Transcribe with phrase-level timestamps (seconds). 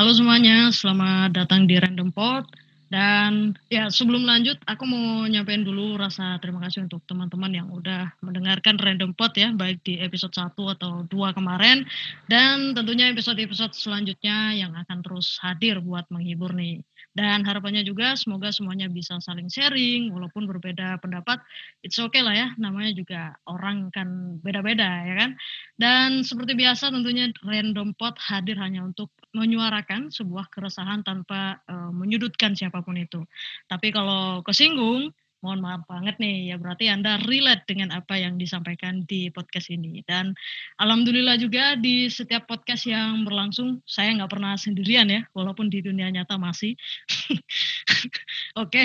[0.00, 2.48] Halo semuanya, selamat datang di Random Pod.
[2.88, 8.08] Dan ya sebelum lanjut, aku mau nyampein dulu rasa terima kasih untuk teman-teman yang udah
[8.24, 11.84] mendengarkan Random Pod ya, baik di episode 1 atau 2 kemarin.
[12.32, 16.80] Dan tentunya episode-episode selanjutnya yang akan terus hadir buat menghibur nih.
[17.12, 21.44] Dan harapannya juga semoga semuanya bisa saling sharing, walaupun berbeda pendapat,
[21.84, 25.30] it's okay lah ya, namanya juga orang kan beda-beda ya kan.
[25.76, 32.58] Dan seperti biasa tentunya Random Pot hadir hanya untuk menyuarakan sebuah keresahan tanpa uh, menyudutkan
[32.58, 33.22] siapa pun itu.
[33.70, 39.08] Tapi kalau kesinggung, mohon maaf banget nih ya berarti Anda relate dengan apa yang disampaikan
[39.08, 40.04] di podcast ini.
[40.04, 40.36] Dan
[40.76, 46.12] alhamdulillah juga di setiap podcast yang berlangsung saya nggak pernah sendirian ya walaupun di dunia
[46.12, 46.76] nyata masih.
[48.62, 48.84] Oke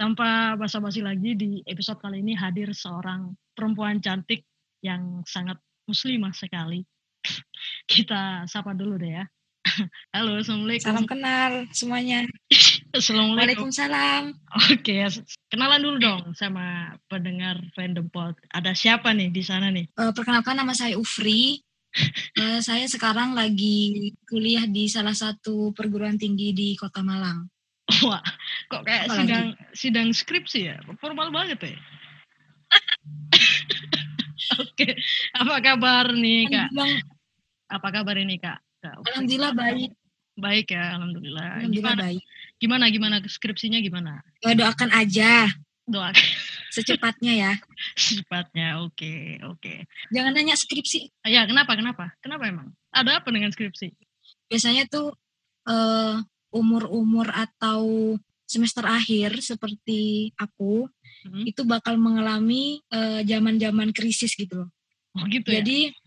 [0.00, 4.48] tanpa basa-basi lagi di episode kali ini hadir seorang perempuan cantik
[4.80, 6.80] yang sangat muslimah sekali.
[7.90, 9.24] Kita sapa dulu deh ya
[10.16, 10.86] Halo, Assalamualaikum.
[10.88, 12.24] Salam kenal semuanya.
[12.96, 13.68] Assalamualaikum.
[13.68, 14.22] Waalaikumsalam.
[14.72, 15.04] Oke,
[15.52, 18.34] kenalan dulu dong sama pendengar Random Pod.
[18.50, 19.86] Ada siapa nih di sana nih?
[20.00, 21.60] Uh, perkenalkan nama saya Ufri.
[22.40, 27.46] uh, saya sekarang lagi kuliah di salah satu perguruan tinggi di Kota Malang.
[28.06, 28.22] Wah,
[28.70, 29.74] kok kayak Apa sidang lagi?
[29.76, 30.76] sidang skripsi ya?
[31.02, 31.74] Formal banget ya.
[34.62, 34.94] Oke,
[35.34, 36.70] apa kabar nih kak?
[37.70, 38.62] Apa kabar ini kak?
[38.82, 39.90] Alhamdulillah baik.
[40.40, 41.48] Baik ya, alhamdulillah.
[41.60, 42.22] Alhamdulillah gimana, baik.
[42.56, 44.24] Gimana gimana skripsinya gimana?
[44.40, 45.52] Ya, doakan aja.
[45.84, 46.16] Doakan.
[46.74, 47.52] Secepatnya ya.
[47.98, 49.58] Secepatnya, oke, okay, oke.
[49.60, 49.78] Okay.
[50.14, 51.12] Jangan nanya skripsi.
[51.28, 51.76] Ya, kenapa?
[51.76, 52.14] Kenapa?
[52.24, 52.72] Kenapa emang?
[52.94, 53.92] Ada apa dengan skripsi?
[54.48, 55.12] Biasanya tuh
[55.68, 56.22] uh,
[56.54, 58.16] umur-umur atau
[58.50, 60.90] semester akhir seperti aku
[61.22, 61.46] hmm.
[61.46, 64.70] itu bakal mengalami eh, zaman-zaman uh, krisis gitu loh.
[65.14, 65.99] Oh gitu Jadi ya?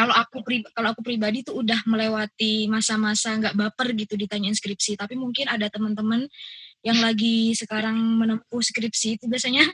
[0.00, 0.40] Kalau aku
[0.72, 4.96] kalau aku pribadi tuh udah melewati masa-masa nggak baper gitu ditanya skripsi.
[4.96, 6.24] Tapi mungkin ada teman-teman
[6.80, 9.68] yang lagi sekarang menempuh skripsi itu biasanya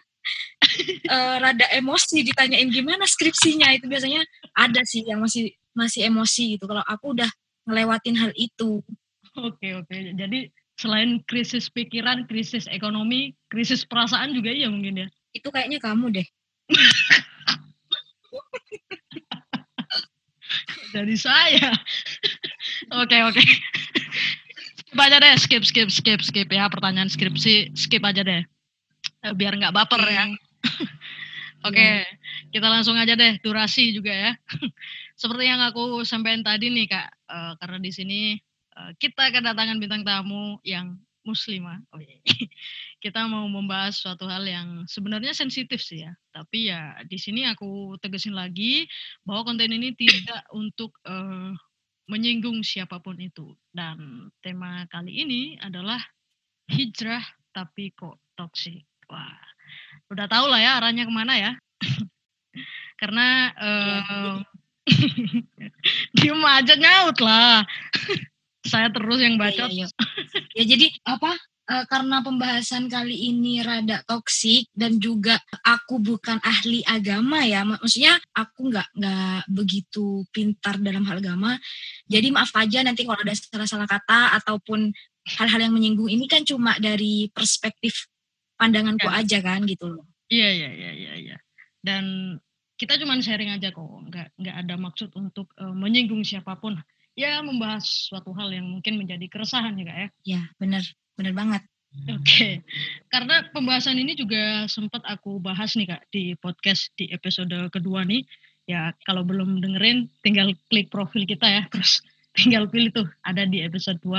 [1.06, 3.70] uh, rada emosi ditanyain gimana skripsinya.
[3.78, 4.26] Itu biasanya
[4.58, 6.66] ada sih yang masih masih emosi gitu.
[6.66, 7.30] Kalau aku udah
[7.70, 8.82] ngelewatin hal itu.
[9.38, 9.94] Oke oke.
[9.94, 15.08] Jadi selain krisis pikiran krisis ekonomi krisis perasaan juga iya mungkin ya?
[15.30, 16.26] Itu kayaknya kamu deh
[20.92, 21.70] dari saya.
[23.02, 23.42] Oke oke.
[24.76, 28.42] Skip aja deh, skip skip skip skip ya pertanyaan skripsi skip aja deh.
[29.26, 30.24] Eh, biar nggak baper ya.
[31.66, 32.54] Oke, okay, iya.
[32.54, 34.32] kita langsung aja deh durasi juga ya.
[35.20, 38.20] Seperti yang aku sampaikan tadi nih kak, uh, karena di sini
[38.76, 40.94] uh, kita kedatangan bintang tamu yang
[41.26, 41.82] muslimah.
[41.90, 42.22] Oh, iya.
[43.06, 46.10] Kita mau membahas suatu hal yang sebenarnya sensitif sih ya.
[46.34, 48.82] Tapi ya di sini aku tegesin lagi
[49.22, 51.54] bahwa konten ini tidak untuk uh,
[52.10, 53.54] menyinggung siapa pun itu.
[53.70, 56.02] Dan tema kali ini adalah
[56.66, 57.22] hijrah
[57.54, 58.82] tapi kok toksik.
[59.06, 59.38] Wah,
[60.10, 61.52] udah tau lah ya arahnya ke mana ya.
[63.00, 64.34] Karena uh,
[66.18, 67.62] diem aja nyaut lah
[68.70, 69.70] saya terus yang baca.
[69.70, 70.42] Ya, ya, ya.
[70.58, 71.38] ya jadi apa?
[71.66, 75.34] Uh, karena pembahasan kali ini rada toksik dan juga
[75.66, 81.58] aku bukan ahli agama ya, maksudnya aku nggak nggak begitu pintar dalam hal agama.
[82.06, 84.94] Jadi maaf aja nanti kalau ada salah-salah kata ataupun
[85.26, 88.06] hal-hal yang menyinggung ini kan cuma dari perspektif
[88.54, 89.26] pandanganku ya.
[89.26, 90.06] aja kan gitu loh.
[90.30, 91.12] Iya iya iya iya.
[91.34, 91.36] Ya.
[91.82, 92.36] Dan
[92.78, 96.78] kita cuma sharing aja kok, nggak nggak ada maksud untuk uh, menyinggung siapa pun
[97.16, 100.08] ya membahas suatu hal yang mungkin menjadi keresahan ya kak ya.
[100.36, 100.84] Ya benar,
[101.16, 101.62] benar banget.
[101.96, 102.54] Oke, okay.
[103.08, 108.20] karena pembahasan ini juga sempat aku bahas nih kak di podcast di episode kedua nih.
[108.68, 112.04] Ya kalau belum dengerin tinggal klik profil kita ya, terus
[112.36, 114.12] tinggal pilih tuh ada di episode 2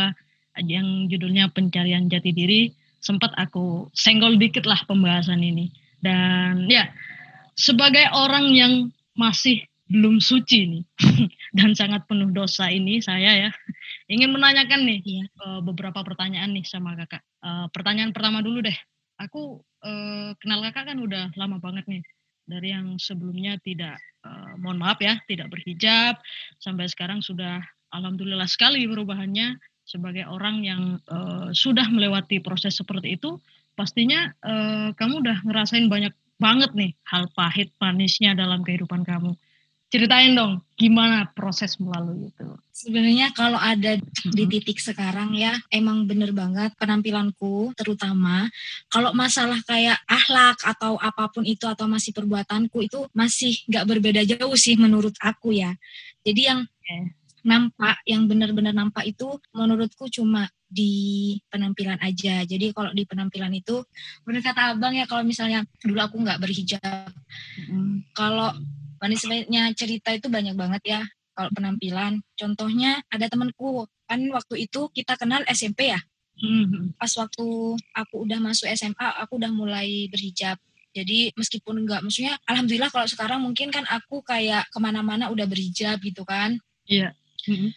[0.65, 2.73] yang judulnya pencarian jati diri.
[2.97, 5.69] Sempat aku senggol dikit lah pembahasan ini.
[6.01, 6.89] Dan ya
[7.53, 8.73] sebagai orang yang
[9.13, 10.83] masih belum suci nih
[11.57, 13.51] dan sangat penuh dosa ini saya ya
[14.07, 15.23] ingin menanyakan nih ya.
[15.43, 17.23] uh, beberapa pertanyaan nih sama kakak.
[17.43, 18.77] Uh, pertanyaan pertama dulu deh.
[19.19, 22.03] Aku uh, kenal kakak kan udah lama banget nih
[22.47, 23.99] dari yang sebelumnya tidak
[24.59, 26.19] mohon maaf ya tidak berhijab
[26.59, 27.63] sampai sekarang sudah
[27.95, 29.55] alhamdulillah sekali perubahannya
[29.87, 30.99] sebagai orang yang
[31.55, 33.39] sudah melewati proses seperti itu
[33.79, 34.35] pastinya
[34.99, 36.11] kamu udah ngerasain banyak
[36.43, 39.31] banget nih hal pahit manisnya dalam kehidupan kamu
[39.87, 42.47] ceritain dong gimana proses melalui itu.
[42.75, 44.51] Sebenarnya kalau ada di hmm.
[44.51, 48.45] titik sekarang ya emang bener banget penampilanku terutama
[48.91, 54.21] kalau masalah kayak ahlak atau apa pun itu atau masih perbuatanku itu masih nggak berbeda
[54.27, 55.73] jauh sih menurut aku ya.
[56.21, 56.61] Jadi yang
[57.47, 62.43] nampak yang benar-benar nampak itu menurutku cuma di penampilan aja.
[62.43, 63.87] Jadi kalau di penampilan itu
[64.27, 67.07] benar kata abang ya kalau misalnya dulu aku nggak berhijab.
[67.71, 68.51] Hmm, kalau
[69.01, 71.01] manisnya cerita itu banyak banget ya
[71.37, 72.21] kalau penampilan.
[72.33, 76.01] Contohnya ada temanku kan waktu itu kita kenal SMP ya.
[76.37, 76.93] Hmm.
[76.97, 77.45] Pas waktu
[77.97, 80.57] aku udah masuk SMA, aku udah mulai berhijab.
[80.93, 86.01] Jadi meskipun enggak, maksudnya alhamdulillah kalau sekarang mungkin kan aku kayak ke mana-mana udah berhijab
[86.01, 86.57] gitu kan.
[86.89, 87.13] Iya.
[87.47, 87.71] Mm-hmm.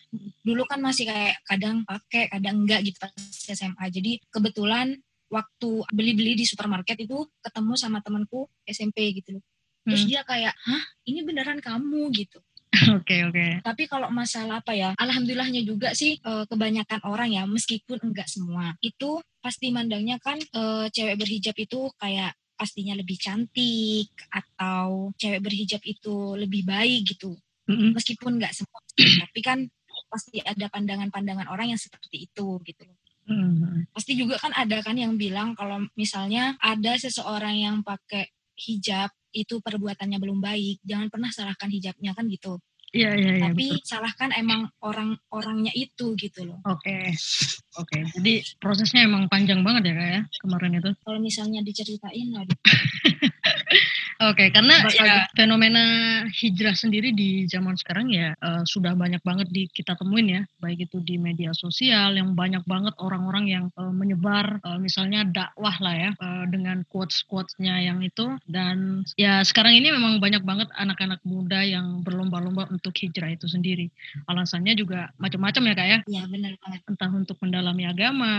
[0.44, 3.12] Dulu kan masih kayak kadang pakai, kadang enggak gitu pas
[3.44, 3.84] SMA.
[3.92, 4.96] Jadi kebetulan
[5.30, 9.44] waktu beli-beli di supermarket itu ketemu sama temanku SMP gitu loh.
[9.90, 10.10] Terus hmm.
[10.14, 12.38] dia kayak, hah ini beneran kamu gitu.
[13.02, 13.34] Oke oke.
[13.34, 13.52] Okay.
[13.66, 18.78] Tapi kalau masalah apa ya, alhamdulillahnya juga sih eh, kebanyakan orang ya, meskipun enggak semua,
[18.78, 25.80] itu pasti mandangnya kan e, cewek berhijab itu kayak pastinya lebih cantik atau cewek berhijab
[25.80, 27.32] itu lebih baik gitu.
[27.64, 27.96] Mm-hmm.
[27.96, 28.80] Meskipun nggak semua,
[29.24, 29.58] tapi kan
[30.12, 32.84] pasti ada pandangan-pandangan orang yang seperti itu gitu.
[33.32, 33.96] Mm-hmm.
[33.96, 38.28] Pasti juga kan ada kan yang bilang kalau misalnya ada seseorang yang pakai
[38.60, 42.58] hijab itu perbuatannya belum baik, jangan pernah salahkan hijabnya kan gitu.
[42.90, 43.46] Iya iya iya.
[43.46, 43.86] Tapi betul.
[43.86, 46.58] salahkan emang orang-orangnya itu gitu loh.
[46.66, 46.90] Oke.
[46.90, 47.04] Okay.
[47.78, 47.86] Oke.
[47.86, 48.02] Okay.
[48.18, 50.90] Jadi prosesnya emang panjang banget ya kak ya kemarin itu.
[51.06, 52.58] Kalau misalnya diceritain aduh.
[54.20, 55.84] Oke, okay, karena ya, fenomena
[56.28, 60.84] hijrah sendiri di zaman sekarang ya uh, sudah banyak banget di kita temuin ya, baik
[60.84, 65.96] itu di media sosial yang banyak banget orang-orang yang uh, menyebar uh, misalnya dakwah lah
[65.96, 71.64] ya uh, dengan quotes-quotesnya yang itu dan ya sekarang ini memang banyak banget anak-anak muda
[71.64, 73.88] yang berlomba-lomba untuk hijrah itu sendiri.
[74.28, 75.98] Alasannya juga macam-macam ya kak ya?
[76.04, 76.80] Iya benar banget.
[76.92, 78.34] Entah untuk mendalami agama,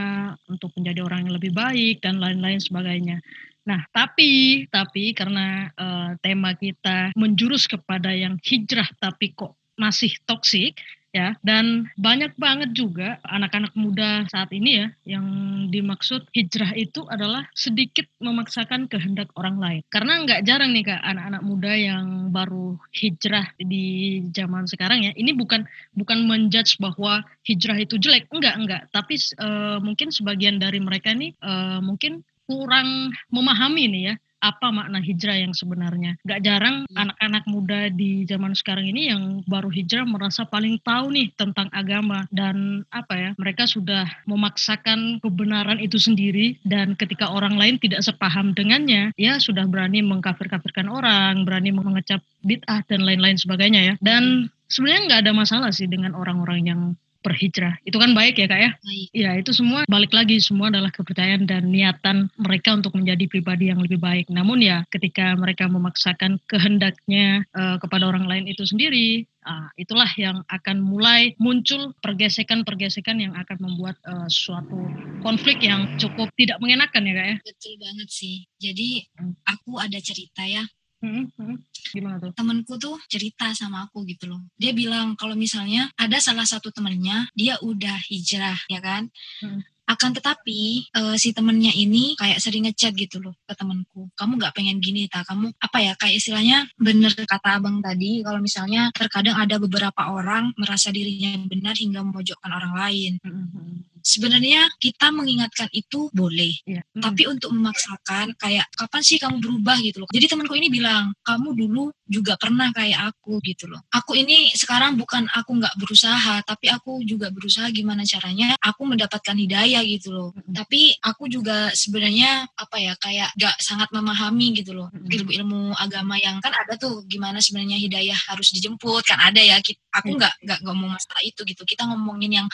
[0.46, 3.18] untuk menjadi orang yang lebih baik dan lain-lain sebagainya.
[3.62, 10.78] Nah, tapi tapi karena uh, tema kita menjurus kepada yang hijrah tapi kok masih toksik
[11.12, 15.28] ya dan banyak banget juga anak-anak muda saat ini ya yang
[15.68, 19.82] dimaksud hijrah itu adalah sedikit memaksakan kehendak orang lain.
[19.92, 25.36] Karena nggak jarang nih kak anak-anak muda yang baru hijrah di zaman sekarang ya ini
[25.36, 25.68] bukan
[26.00, 28.32] bukan menjudge bahwa hijrah itu jelek.
[28.32, 34.16] Enggak enggak tapi uh, mungkin sebagian dari mereka nih uh, mungkin kurang memahami nih ya
[34.42, 36.18] apa makna hijrah yang sebenarnya.
[36.26, 37.06] Gak jarang iya.
[37.08, 42.26] anak-anak muda di zaman sekarang ini yang baru hijrah merasa paling tahu nih tentang agama
[42.34, 48.58] dan apa ya mereka sudah memaksakan kebenaran itu sendiri dan ketika orang lain tidak sepaham
[48.58, 53.96] dengannya ya sudah berani mengkafir-kafirkan orang, berani mengecap bid'ah dan lain-lain sebagainya ya.
[54.02, 56.82] Dan sebenarnya nggak ada masalah sih dengan orang-orang yang
[57.22, 57.78] berhijrah.
[57.86, 58.72] Itu kan baik ya kak ya?
[58.82, 59.08] Baik.
[59.14, 63.80] Ya itu semua balik lagi semua adalah kepercayaan dan niatan mereka untuk menjadi pribadi yang
[63.80, 64.28] lebih baik.
[64.28, 70.42] Namun ya ketika mereka memaksakan kehendaknya uh, kepada orang lain itu sendiri, uh, itulah yang
[70.50, 74.90] akan mulai muncul pergesekan-pergesekan yang akan membuat uh, suatu
[75.22, 77.38] konflik yang cukup tidak mengenakan ya kak ya?
[77.46, 78.36] Betul banget sih.
[78.58, 79.06] Jadi
[79.46, 80.66] aku ada cerita ya
[81.02, 81.58] Hmm, hmm.
[81.98, 82.32] Gimana tuh?
[82.38, 84.42] Temenku tuh cerita sama aku gitu loh.
[84.56, 89.10] Dia bilang kalau misalnya ada salah satu temennya, dia udah hijrah, ya kan?
[89.42, 89.66] Hmm.
[89.90, 94.08] Akan tetapi uh, si temennya ini kayak sering ngechat gitu loh ke temenku.
[94.16, 95.28] Kamu nggak pengen gini tak?
[95.28, 98.24] Kamu apa ya kayak istilahnya bener kata abang tadi.
[98.24, 103.14] Kalau misalnya terkadang ada beberapa orang merasa dirinya benar hingga memojokkan orang lain.
[103.26, 106.84] Hmm sebenarnya kita mengingatkan itu boleh yeah.
[106.94, 107.02] mm.
[107.02, 111.56] tapi untuk memaksakan kayak kapan sih kamu berubah gitu loh jadi temanku ini bilang kamu
[111.56, 116.68] dulu juga pernah kayak aku gitu loh aku ini sekarang bukan aku nggak berusaha tapi
[116.68, 120.54] aku juga berusaha gimana caranya aku mendapatkan hidayah gitu loh mm.
[120.54, 125.08] tapi aku juga sebenarnya apa ya kayak gak sangat memahami gitu loh mm.
[125.08, 130.16] ilmu-ilmu agama yang kan ada tuh gimana sebenarnya hidayah harus dijemput kan ada ya aku
[130.16, 132.48] nggak nggak ngomong masalah itu gitu kita ngomongin yang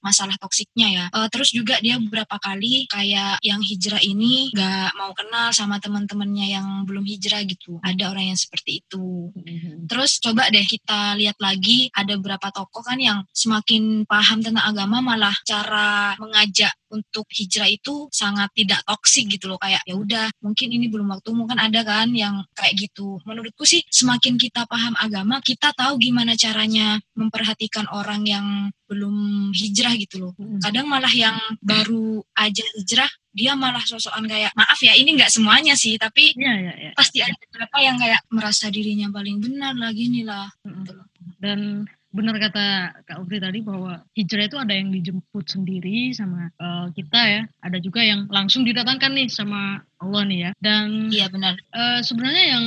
[0.00, 1.04] masalah toksiknya ya.
[1.10, 6.46] Uh, terus juga dia beberapa kali kayak yang hijrah ini gak mau kenal sama teman-temannya
[6.54, 7.82] yang belum hijrah gitu.
[7.82, 9.30] Ada orang yang seperti itu.
[9.34, 9.90] Mm-hmm.
[9.90, 15.02] Terus coba deh kita lihat lagi ada beberapa tokoh kan yang semakin paham tentang agama
[15.02, 19.58] malah cara mengajak untuk hijrah itu sangat tidak toksik gitu loh.
[19.60, 23.20] Kayak ya udah mungkin ini belum waktu mungkin ada kan yang kayak gitu.
[23.24, 28.46] Menurutku sih semakin kita paham agama kita tahu gimana caranya memperhatikan orang yang
[28.88, 30.32] belum hijrah gitu loh.
[30.64, 35.78] Kadang malah yang baru aja hijrah dia malah sosokan kayak maaf ya ini nggak semuanya
[35.78, 36.90] sih tapi ya, ya, ya.
[36.98, 40.48] pasti ada beberapa yang kayak merasa dirinya paling benar lagi nih lah.
[40.64, 41.06] Gitu loh.
[41.38, 46.88] dan benar kata Kak Ubri tadi bahwa hijrah itu ada yang dijemput sendiri sama uh,
[46.96, 50.50] kita ya, ada juga yang langsung didatangkan nih sama Allah nih ya.
[50.56, 51.60] Dan iya benar.
[51.70, 52.64] Uh, sebenarnya yang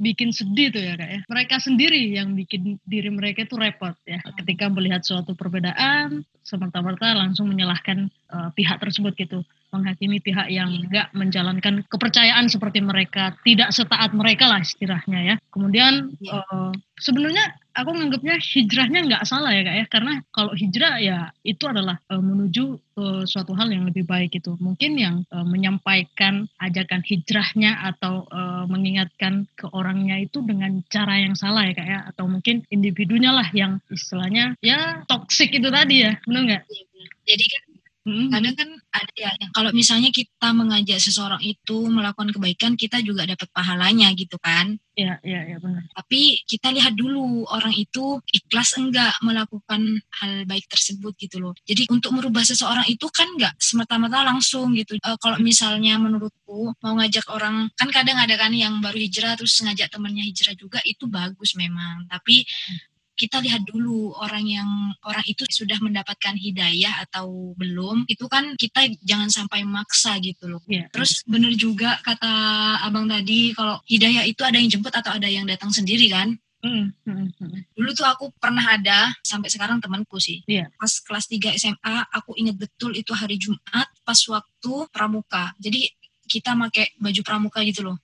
[0.00, 4.18] bikin sedih tuh ya kak ya, mereka sendiri yang bikin diri mereka itu repot ya.
[4.40, 11.08] Ketika melihat suatu perbedaan, semerta-merta langsung menyalahkan uh, pihak tersebut gitu menghakimi pihak yang enggak
[11.14, 15.36] menjalankan kepercayaan seperti mereka, tidak setaat mereka lah istilahnya ya.
[15.50, 16.42] Kemudian ya.
[16.46, 21.64] uh, sebenarnya aku menganggapnya hijrahnya nggak salah ya kak ya karena kalau hijrah ya itu
[21.64, 27.00] adalah uh, menuju ke suatu hal yang lebih baik itu mungkin yang uh, menyampaikan ajakan
[27.06, 32.28] hijrahnya atau uh, mengingatkan ke orangnya itu dengan cara yang salah ya kak ya atau
[32.28, 36.62] mungkin individunya lah yang istilahnya ya toksik itu tadi ya benar nggak?
[36.68, 36.84] Iya,
[37.24, 37.62] Jadi kan
[38.10, 38.26] Hmm.
[38.26, 43.22] Kadang kan ada ya, yang kalau misalnya kita mengajak seseorang itu melakukan kebaikan, kita juga
[43.22, 44.74] dapat pahalanya gitu kan.
[44.98, 45.86] Iya, iya, iya benar.
[45.94, 51.54] Tapi kita lihat dulu orang itu ikhlas enggak melakukan hal baik tersebut gitu loh.
[51.62, 54.98] Jadi untuk merubah seseorang itu kan enggak semata-mata langsung gitu.
[54.98, 59.54] E, kalau misalnya menurutku mau ngajak orang, kan kadang ada kan yang baru hijrah terus
[59.62, 62.10] ngajak temennya hijrah juga itu bagus memang.
[62.10, 62.89] Tapi hmm
[63.20, 64.70] kita lihat dulu orang yang
[65.04, 70.64] orang itu sudah mendapatkan hidayah atau belum itu kan kita jangan sampai maksa gitu loh
[70.64, 70.88] yeah.
[70.88, 72.32] terus bener juga kata
[72.80, 76.92] abang tadi kalau hidayah itu ada yang jemput atau ada yang datang sendiri kan Mm,
[77.08, 80.44] mm, Dulu tuh aku pernah ada sampai sekarang temanku sih.
[80.44, 80.68] Yeah.
[80.76, 85.56] Pas kelas 3 SMA aku inget betul itu hari Jumat pas waktu pramuka.
[85.56, 85.88] Jadi
[86.28, 87.96] kita pakai baju pramuka gitu loh.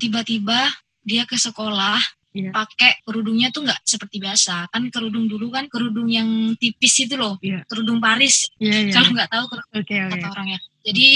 [0.00, 0.72] Tiba-tiba
[1.04, 2.00] dia ke sekolah
[2.32, 2.52] yeah.
[2.52, 7.36] pakai kerudungnya tuh nggak seperti biasa kan kerudung dulu kan kerudung yang tipis itu loh
[7.44, 7.62] yeah.
[7.68, 8.94] kerudung Paris yeah, yeah.
[8.94, 9.44] kalau nggak tahu
[9.76, 10.18] okay, okay.
[10.18, 11.08] kata orangnya jadi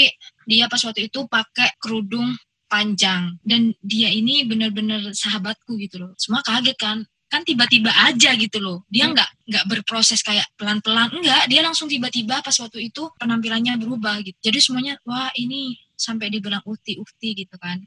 [0.46, 6.42] dia pas waktu itu pakai kerudung panjang dan dia ini benar-benar sahabatku gitu loh semua
[6.42, 9.14] kaget kan kan tiba-tiba aja gitu loh dia hmm.
[9.18, 9.46] nggak hmm.
[9.50, 14.58] nggak berproses kayak pelan-pelan enggak dia langsung tiba-tiba pas waktu itu penampilannya berubah gitu jadi
[14.62, 17.82] semuanya wah ini sampai dibilang ukti ukti gitu kan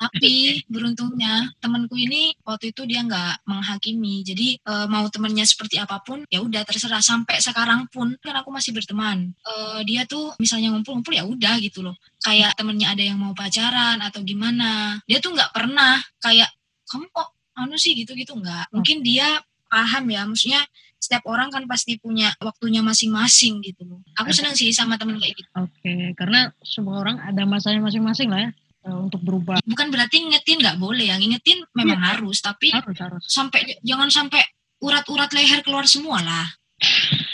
[0.00, 4.24] tapi beruntungnya temanku ini waktu itu dia nggak menghakimi.
[4.24, 7.04] Jadi e, mau temennya seperti apa pun ya udah terserah.
[7.04, 9.36] Sampai sekarang pun kan aku masih berteman.
[9.44, 9.52] E,
[9.84, 11.96] dia tuh misalnya ngumpul-ngumpul ya udah gitu loh.
[12.24, 15.00] Kayak temennya ada yang mau pacaran atau gimana.
[15.04, 16.48] Dia tuh nggak pernah kayak
[16.88, 17.28] kamu kok
[17.60, 17.92] anu sih?
[17.92, 18.72] gitu-gitu nggak.
[18.72, 20.24] Mungkin dia paham ya.
[20.24, 20.64] Maksudnya
[21.00, 24.00] setiap orang kan pasti punya waktunya masing-masing gitu loh.
[24.20, 25.48] Aku senang sih sama temen kayak gitu.
[25.56, 28.52] Oke, karena semua orang ada masanya masing-masing lah ya
[28.86, 29.60] untuk berubah.
[29.68, 33.20] Bukan berarti ngingetin nggak boleh ya, ngingetin memang ya, harus, tapi harus, harus.
[33.28, 34.40] sampai jangan sampai
[34.80, 36.48] urat-urat leher keluar semua lah.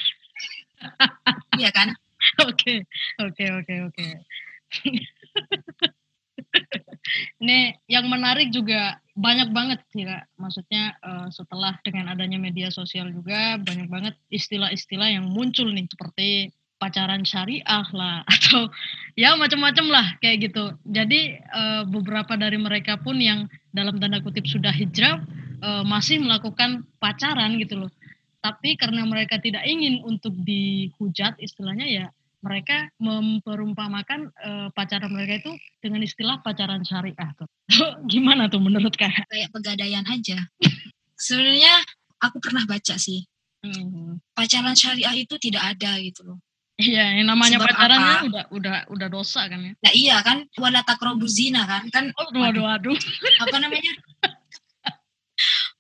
[1.56, 1.88] Iya kan?
[2.44, 2.84] Oke,
[3.16, 4.06] oke, oke, oke.
[7.42, 10.28] Ini yang menarik juga banyak banget sih kak.
[10.36, 16.52] Maksudnya uh, setelah dengan adanya media sosial juga banyak banget istilah-istilah yang muncul nih seperti
[16.86, 18.70] pacaran syariah lah atau
[19.18, 20.70] ya macam-macam lah kayak gitu.
[20.86, 25.18] Jadi uh, beberapa dari mereka pun yang dalam tanda kutip sudah hijrah
[25.66, 27.90] uh, masih melakukan pacaran gitu loh.
[28.38, 32.06] Tapi karena mereka tidak ingin untuk dihujat istilahnya ya
[32.46, 35.52] mereka memperumpamakan uh, pacaran mereka itu
[35.82, 37.50] dengan istilah pacaran syariah tuh.
[38.12, 39.26] Gimana tuh menurut kakak?
[39.26, 40.38] Kayak pegadaian aja.
[41.18, 41.82] Sebenarnya
[42.22, 43.26] aku pernah baca sih.
[43.66, 44.22] Hmm.
[44.30, 46.38] Pacaran syariah itu tidak ada gitu loh.
[46.76, 48.26] Iya, yang namanya Sebab pacarannya apa?
[48.28, 49.72] udah udah udah dosa kan ya.
[49.80, 51.88] Nah iya kan, wala takrobu zina kan.
[51.88, 52.96] Kan oh, aduh, aduh, aduh.
[53.48, 53.92] Apa namanya?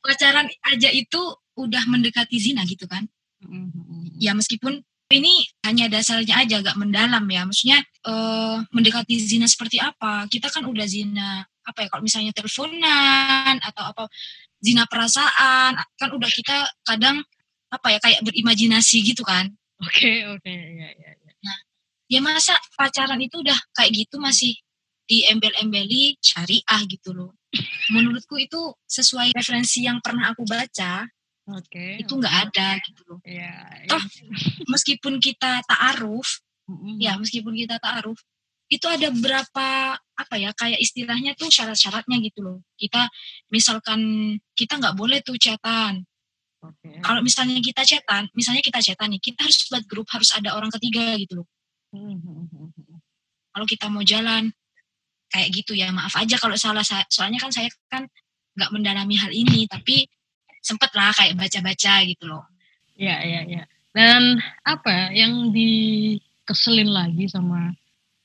[0.00, 1.20] Pacaran aja itu
[1.60, 3.04] udah mendekati zina gitu kan.
[3.44, 4.16] Mm-hmm.
[4.16, 4.80] Ya meskipun
[5.12, 7.44] ini hanya dasarnya aja agak mendalam ya.
[7.44, 10.24] Maksudnya uh, mendekati zina seperti apa?
[10.32, 14.02] Kita kan udah zina apa ya kalau misalnya teleponan atau apa
[14.62, 17.20] zina perasaan kan udah kita kadang
[17.68, 19.50] apa ya kayak berimajinasi gitu kan
[19.84, 21.32] Oke, oke, ya, ya, ya.
[21.44, 21.58] Nah,
[22.08, 24.56] ya masa pacaran itu udah kayak gitu masih
[25.06, 27.36] diembel-embeli syariah gitu loh.
[27.92, 31.06] Menurutku itu sesuai referensi yang pernah aku baca.
[31.46, 31.70] Oke.
[31.70, 32.44] Okay, itu nggak okay.
[32.50, 33.18] ada gitu loh.
[33.22, 33.54] Iya.
[33.86, 33.90] Ya.
[33.94, 34.02] Toh
[34.66, 36.94] meskipun kita ta'aruf, mm-hmm.
[36.98, 38.18] ya meskipun kita ta'aruf,
[38.66, 42.58] itu ada berapa apa ya kayak istilahnya tuh syarat-syaratnya gitu loh.
[42.74, 43.06] Kita
[43.54, 44.00] misalkan
[44.58, 46.02] kita nggak boleh tuh catatan
[46.66, 46.98] Okay.
[46.98, 50.70] Kalau misalnya kita cetan, misalnya kita cetan nih, kita harus buat grup, harus ada orang
[50.74, 51.48] ketiga gitu loh.
[53.54, 54.50] Kalau kita mau jalan,
[55.30, 58.04] kayak gitu ya, maaf aja kalau salah, soalnya kan saya kan
[58.56, 60.08] nggak mendalami hal ini, tapi
[60.60, 62.44] sempet lah kayak baca-baca gitu loh.
[62.96, 63.62] Iya, iya, iya.
[63.94, 67.72] Dan apa yang dikeselin lagi sama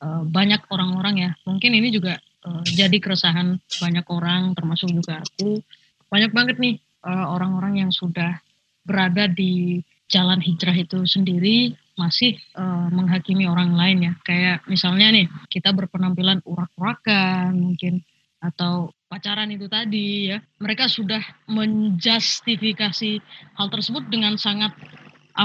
[0.04, 5.64] uh, banyak orang-orang ya, mungkin ini juga uh, jadi keresahan banyak orang, termasuk juga aku,
[6.12, 8.38] banyak banget nih orang-orang yang sudah
[8.86, 9.82] berada di
[10.12, 14.14] jalan hijrah itu sendiri masih uh, menghakimi orang lain ya.
[14.28, 18.04] Kayak misalnya nih, kita berpenampilan urak-urakan mungkin
[18.42, 20.42] atau pacaran itu tadi ya.
[20.60, 23.12] Mereka sudah menjustifikasi
[23.56, 24.74] hal tersebut dengan sangat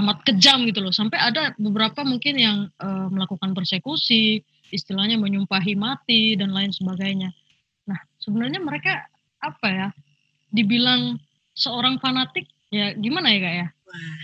[0.01, 0.95] amat kejam gitu loh.
[0.95, 4.43] Sampai ada beberapa mungkin yang uh, melakukan persekusi,
[4.75, 7.31] istilahnya menyumpahi mati dan lain sebagainya.
[7.87, 9.07] Nah, sebenarnya mereka
[9.39, 9.89] apa ya?
[10.51, 11.21] Dibilang
[11.57, 13.67] seorang fanatik ya gimana ya kak ya?
[13.89, 14.21] Wah,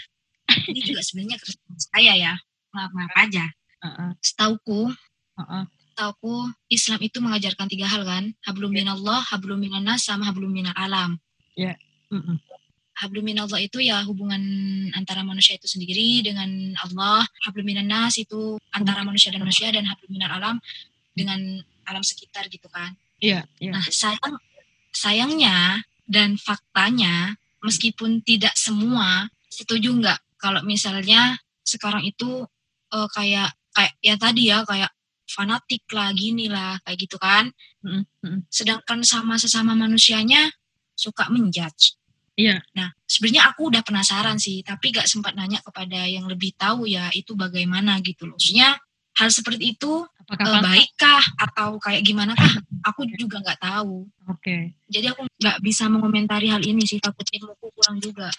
[0.68, 2.32] ini juga sebenarnya keresahan saya ya
[2.72, 3.44] maaf maaf aja
[3.84, 4.10] uh-uh.
[4.20, 4.90] setauku
[5.36, 5.64] uh-uh.
[5.92, 6.34] setauku
[6.72, 8.84] Islam itu mengajarkan tiga hal kan hablum yeah.
[8.84, 11.20] minallah hablum minanas sama hablum minal alam
[11.56, 11.76] ya yeah.
[12.12, 12.36] uh-uh.
[12.96, 14.42] hablum minallah itu ya hubungan
[14.96, 20.10] antara manusia itu sendiri dengan Allah hablum minanas itu antara manusia dan manusia dan hablum
[20.12, 20.56] minal alam
[21.12, 21.38] dengan
[21.84, 23.72] alam sekitar gitu kan iya yeah, yeah.
[23.76, 24.34] nah sayang
[24.92, 30.20] sayangnya dan faktanya meskipun tidak semua setuju nggak?
[30.40, 32.42] Kalau misalnya sekarang itu
[32.90, 34.90] uh, kayak kayak ya tadi ya kayak
[35.30, 37.48] fanatik lah gini lah kayak gitu kan?
[38.52, 40.50] Sedangkan sama sesama manusianya
[40.92, 41.96] suka menjudge.
[42.36, 42.60] Iya.
[42.76, 47.08] Nah sebenarnya aku udah penasaran sih tapi gak sempat nanya kepada yang lebih tahu ya
[47.12, 48.36] itu bagaimana gitu loh.
[48.36, 48.76] Maksudnya
[49.18, 52.52] hal seperti itu Apakah uh, baikkah atau kayak gimana kah
[52.88, 54.72] aku juga nggak tahu oke okay.
[54.88, 58.32] jadi aku nggak bisa mengomentari hal ini sih takut ilmuku kurang juga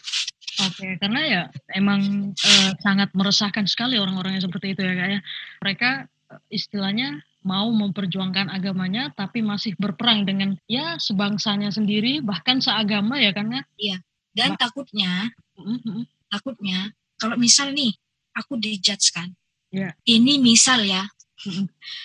[0.61, 5.19] Oke, karena ya emang uh, sangat meresahkan sekali orang-orang yang seperti itu ya kak ya.
[5.65, 5.89] Mereka
[6.29, 13.33] uh, istilahnya mau memperjuangkan agamanya tapi masih berperang dengan ya sebangsanya sendiri bahkan seagama ya
[13.33, 13.63] kan ya.
[13.81, 13.97] Iya.
[14.33, 16.29] Dan takutnya, mm-hmm.
[16.29, 17.93] takutnya kalau misal nih
[18.37, 19.33] aku dijudge kan.
[19.73, 19.89] Iya.
[20.05, 21.01] Ini misal ya.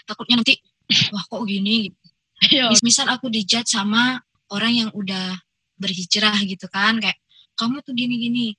[0.09, 0.57] Takutnya nanti
[1.13, 2.01] wah kok gini gitu.
[2.81, 4.17] Misal aku dijudge sama
[4.49, 5.37] orang yang udah
[5.77, 7.21] berhijrah gitu kan kayak
[7.59, 8.57] kamu tuh gini-gini.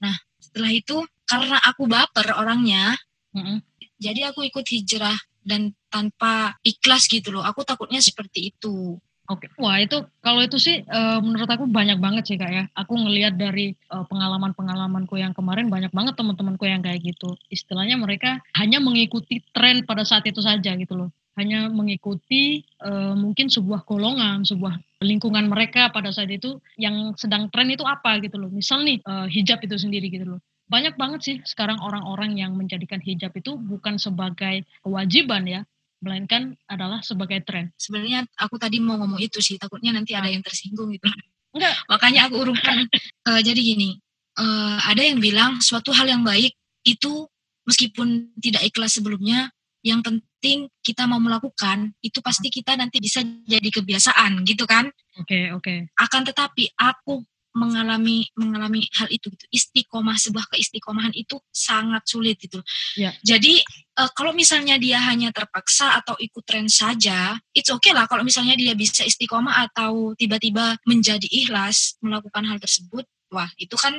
[0.00, 2.96] Nah, setelah itu karena aku baper orangnya,
[3.36, 3.58] mm-hmm.
[4.00, 7.44] jadi aku ikut hijrah dan tanpa ikhlas gitu loh.
[7.44, 8.96] Aku takutnya seperti itu.
[9.30, 9.62] Oke, okay.
[9.62, 12.64] wah itu kalau itu sih uh, menurut aku banyak banget sih kak ya.
[12.74, 17.38] Aku ngelihat dari uh, pengalaman-pengalamanku yang kemarin banyak banget teman-temanku yang kayak gitu.
[17.46, 23.48] Istilahnya mereka hanya mengikuti tren pada saat itu saja gitu loh hanya mengikuti uh, mungkin
[23.48, 28.52] sebuah golongan, sebuah lingkungan mereka pada saat itu yang sedang tren itu apa gitu loh.
[28.52, 30.40] Misal nih uh, hijab itu sendiri gitu loh.
[30.68, 35.60] Banyak banget sih sekarang orang-orang yang menjadikan hijab itu bukan sebagai kewajiban ya,
[36.00, 37.72] melainkan adalah sebagai tren.
[37.76, 41.06] Sebenarnya aku tadi mau ngomong itu sih, takutnya nanti ada yang tersinggung gitu.
[41.56, 41.76] Enggak.
[41.88, 42.88] Makanya aku urutkan.
[43.28, 44.00] uh, jadi gini,
[44.40, 47.28] uh, ada yang bilang suatu hal yang baik itu
[47.68, 53.64] meskipun tidak ikhlas sebelumnya yang penting kita mau melakukan itu pasti kita nanti bisa jadi
[53.64, 55.78] kebiasaan gitu kan oke okay, oke okay.
[55.96, 62.62] akan tetapi aku mengalami mengalami hal itu gitu istiqomah sebuah keistiqomahan itu sangat sulit gitu
[62.94, 63.10] yeah.
[63.26, 63.58] jadi
[63.98, 68.54] uh, kalau misalnya dia hanya terpaksa atau ikut tren saja it's okay lah kalau misalnya
[68.54, 73.02] dia bisa istiqomah atau tiba-tiba menjadi ikhlas melakukan hal tersebut
[73.34, 73.98] wah itu kan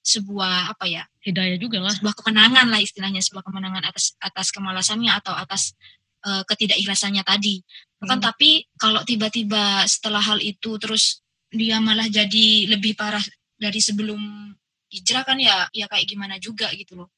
[0.00, 5.12] sebuah apa ya hidayah juga lah sebuah kemenangan lah istilahnya sebuah kemenangan atas atas kemalasannya
[5.12, 5.76] atau atas
[6.24, 7.60] uh, ketidakikhlasannya tadi
[8.00, 8.24] kan hmm.
[8.24, 13.22] tapi kalau tiba-tiba setelah hal itu terus dia malah jadi lebih parah
[13.58, 14.50] dari sebelum
[14.90, 17.08] hijrah kan ya ya kayak gimana juga gitu loh.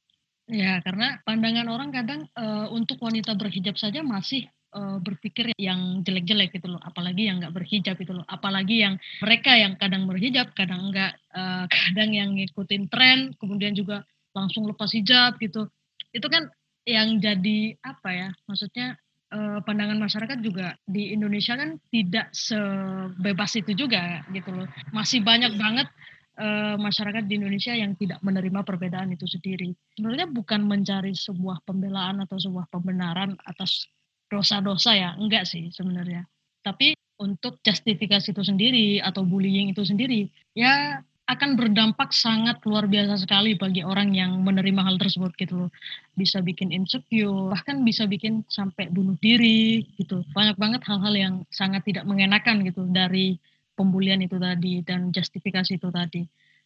[0.51, 6.57] Ya karena pandangan orang kadang uh, untuk wanita berhijab saja masih uh, berpikir yang jelek-jelek
[6.59, 10.91] gitu loh, apalagi yang nggak berhijab gitu loh, apalagi yang mereka yang kadang berhijab, kadang
[10.91, 14.03] enggak, uh, kadang yang ngikutin tren, kemudian juga
[14.35, 15.69] langsung lepas hijab gitu.
[16.13, 16.49] Itu kan
[16.83, 18.99] yang jadi apa ya, maksudnya
[19.33, 24.69] uh, pandangan masyarakat juga di Indonesia kan tidak sebebas itu juga gitu loh.
[24.93, 25.89] Masih banyak banget
[26.37, 29.73] uh, masyarakat di Indonesia yang tidak menerima perbedaan itu sendiri.
[29.97, 33.89] Sebenarnya bukan mencari sebuah pembelaan atau sebuah pembenaran atas
[34.33, 36.25] dosa-dosa ya enggak sih sebenarnya
[36.65, 43.25] tapi untuk justifikasi itu sendiri atau bullying itu sendiri ya akan berdampak sangat luar biasa
[43.25, 45.71] sekali bagi orang yang menerima hal tersebut gitu loh.
[46.13, 50.23] Bisa bikin insecure, bahkan bisa bikin sampai bunuh diri gitu.
[50.37, 53.41] Banyak banget hal-hal yang sangat tidak mengenakan gitu dari
[53.73, 56.23] pembulian itu tadi dan justifikasi itu tadi.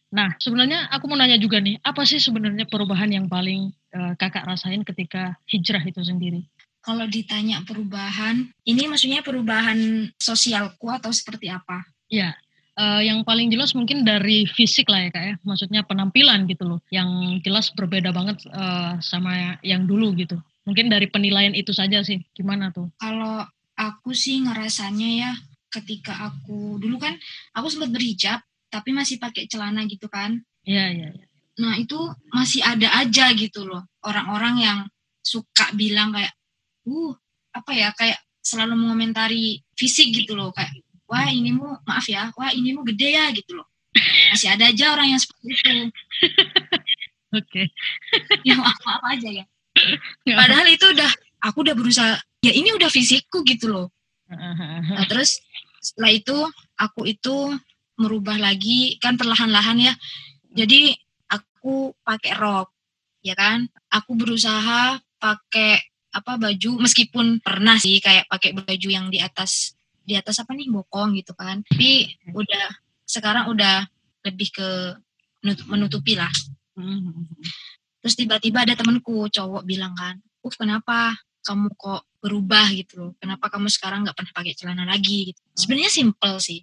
[0.07, 4.47] Nah, sebenarnya aku mau nanya juga nih, apa sih sebenarnya perubahan yang paling uh, kakak
[4.47, 6.47] rasain ketika hijrah itu sendiri?
[6.87, 11.83] kalau ditanya perubahan, ini maksudnya perubahan sosialku atau seperti apa?
[12.07, 12.31] Ya,
[12.77, 16.79] uh, yang paling jelas mungkin dari fisik lah ya kak ya, maksudnya penampilan gitu loh,
[16.93, 20.37] yang jelas berbeda banget uh, sama yang dulu gitu.
[20.63, 22.91] Mungkin dari penilaian itu saja sih, gimana tuh?
[23.01, 23.43] Kalau
[23.75, 25.31] aku sih ngerasanya ya,
[25.73, 27.17] ketika aku dulu kan
[27.57, 30.39] aku sempat berhijab, tapi masih pakai celana gitu kan.
[30.67, 31.25] Iya, iya, iya.
[31.57, 31.97] Nah, itu
[32.29, 34.79] masih ada aja gitu loh orang-orang yang
[35.19, 36.31] suka bilang kayak
[36.87, 37.13] uh
[37.51, 40.71] apa ya kayak selalu mengomentari fisik gitu loh kayak
[41.07, 43.67] wah inimu maaf ya wah inimu gede ya gitu loh.
[44.31, 45.71] Masih ada aja orang yang seperti itu.
[47.37, 47.63] Oke.
[48.47, 49.45] ya maaf maaf aja ya.
[50.23, 51.11] Padahal itu udah
[51.43, 53.87] aku udah berusaha ya ini udah fisikku gitu loh.
[54.29, 55.39] Nah terus
[55.81, 56.37] setelah itu
[56.75, 57.55] aku itu
[57.97, 59.93] merubah lagi kan perlahan-lahan ya.
[60.53, 60.93] Jadi
[61.31, 62.69] aku pakai rok
[63.23, 63.67] ya kan?
[63.91, 65.81] Aku berusaha pakai
[66.17, 69.76] apa baju meskipun pernah sih kayak pakai baju yang di atas
[70.07, 71.59] di atas apa nih bokong gitu kan.
[71.67, 72.65] Tapi udah
[73.03, 73.83] sekarang udah
[74.23, 74.69] lebih ke
[75.43, 76.31] menut- menutupi lah.
[76.77, 77.25] Mhm.
[77.97, 83.11] terus tiba-tiba ada temanku cowok bilang kan uh kenapa kamu kok berubah gitu loh?
[83.23, 85.31] Kenapa kamu sekarang nggak pernah pakai celana lagi?
[85.31, 85.39] Gitu.
[85.55, 86.59] Sebenarnya simple sih.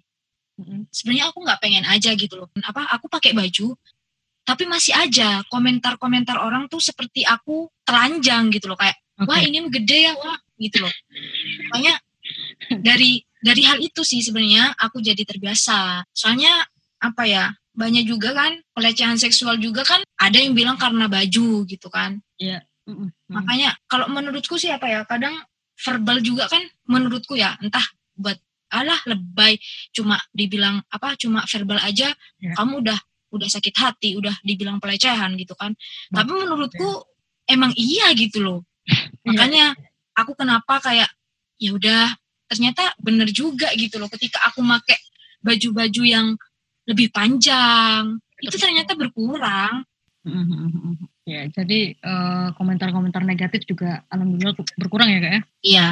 [0.93, 2.47] Sebenarnya aku nggak pengen aja gitu loh.
[2.61, 3.73] Apa aku pakai baju
[4.45, 8.77] tapi masih aja komentar-komentar orang tuh seperti aku telanjang gitu loh.
[8.77, 10.93] Kayak wah ini gede ya wah gitu loh.
[11.73, 11.97] Makanya
[12.77, 16.65] dari dari hal itu sih sebenarnya aku jadi terbiasa soalnya
[16.97, 21.87] apa ya banyak juga kan pelecehan seksual juga kan ada yang bilang karena baju gitu
[21.93, 22.57] kan Mhm.
[22.89, 23.07] Mhm.
[23.29, 25.37] makanya kalau menurutku sih apa ya kadang
[25.77, 27.83] verbal juga kan menurutku ya entah
[28.15, 28.37] buat
[28.71, 29.59] alah lebay
[29.91, 32.09] cuma dibilang apa cuma verbal aja
[32.41, 32.53] Ya.
[32.57, 32.99] kamu udah
[33.35, 35.75] udah sakit hati udah dibilang pelecehan gitu kan
[36.09, 37.03] tapi menurutku
[37.45, 39.27] emang iya gitu loh Iya.
[39.27, 39.65] makanya
[40.15, 41.09] aku kenapa kayak
[41.59, 44.97] ya udah ternyata bener juga gitu loh ketika aku make
[45.41, 46.27] baju-baju yang
[46.85, 49.85] lebih panjang itu ternyata berkurang
[50.25, 51.05] Mhm.
[51.29, 55.41] Ya, jadi eh, komentar-komentar negatif juga alhamdulillah berkurang ya kak ya.
[55.61, 55.87] iya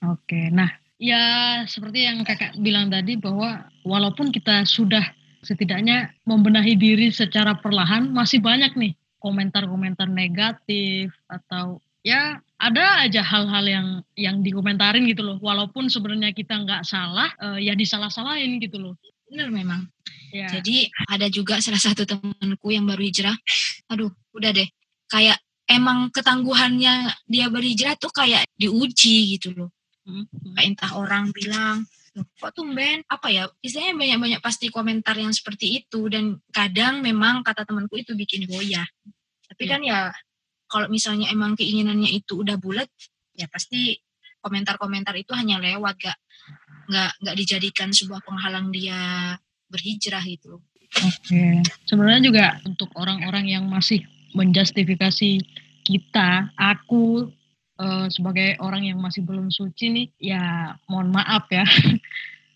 [0.00, 1.20] Oke, nah ya
[1.68, 5.04] seperti yang kakak bilang tadi bahwa walaupun kita sudah
[5.44, 13.64] setidaknya membenahi diri secara perlahan, masih banyak nih komentar-komentar negatif atau ya ada aja hal-hal
[13.64, 13.86] yang
[14.16, 15.36] yang dikomentarin gitu loh.
[15.40, 18.94] Walaupun sebenarnya kita nggak salah, eh, ya disalah-salahin gitu loh.
[19.30, 19.86] bener memang
[20.30, 20.46] Ya.
[20.46, 23.34] Jadi ada juga salah satu temanku yang baru hijrah.
[23.90, 24.66] Aduh, udah deh.
[25.10, 29.70] Kayak emang ketangguhannya dia berhijrah tuh kayak diuji gitu loh.
[30.06, 30.54] Mhm.
[30.54, 31.82] Kayak entah orang bilang,
[32.14, 33.50] "Loh, kok tumben apa ya?
[33.58, 38.86] Istilahnya banyak-banyak pasti komentar yang seperti itu dan kadang memang kata temanku itu bikin goyah.
[39.50, 39.70] Tapi Iya.
[39.74, 39.98] kan ya
[40.70, 42.86] kalau misalnya emang keinginannya itu udah bulat,
[43.34, 43.98] ya pasti
[44.40, 46.18] komentar-komentar itu hanya lewat gak
[46.90, 49.34] nggak nggak dijadikan sebuah penghalang dia
[49.70, 50.62] berhijrah gitu.
[50.90, 54.02] Oke, sebenarnya juga untuk orang-orang yang masih
[54.34, 55.38] menjustifikasi
[55.86, 57.30] kita, aku
[57.78, 61.62] eh, sebagai orang yang masih belum suci nih, ya mohon maaf ya.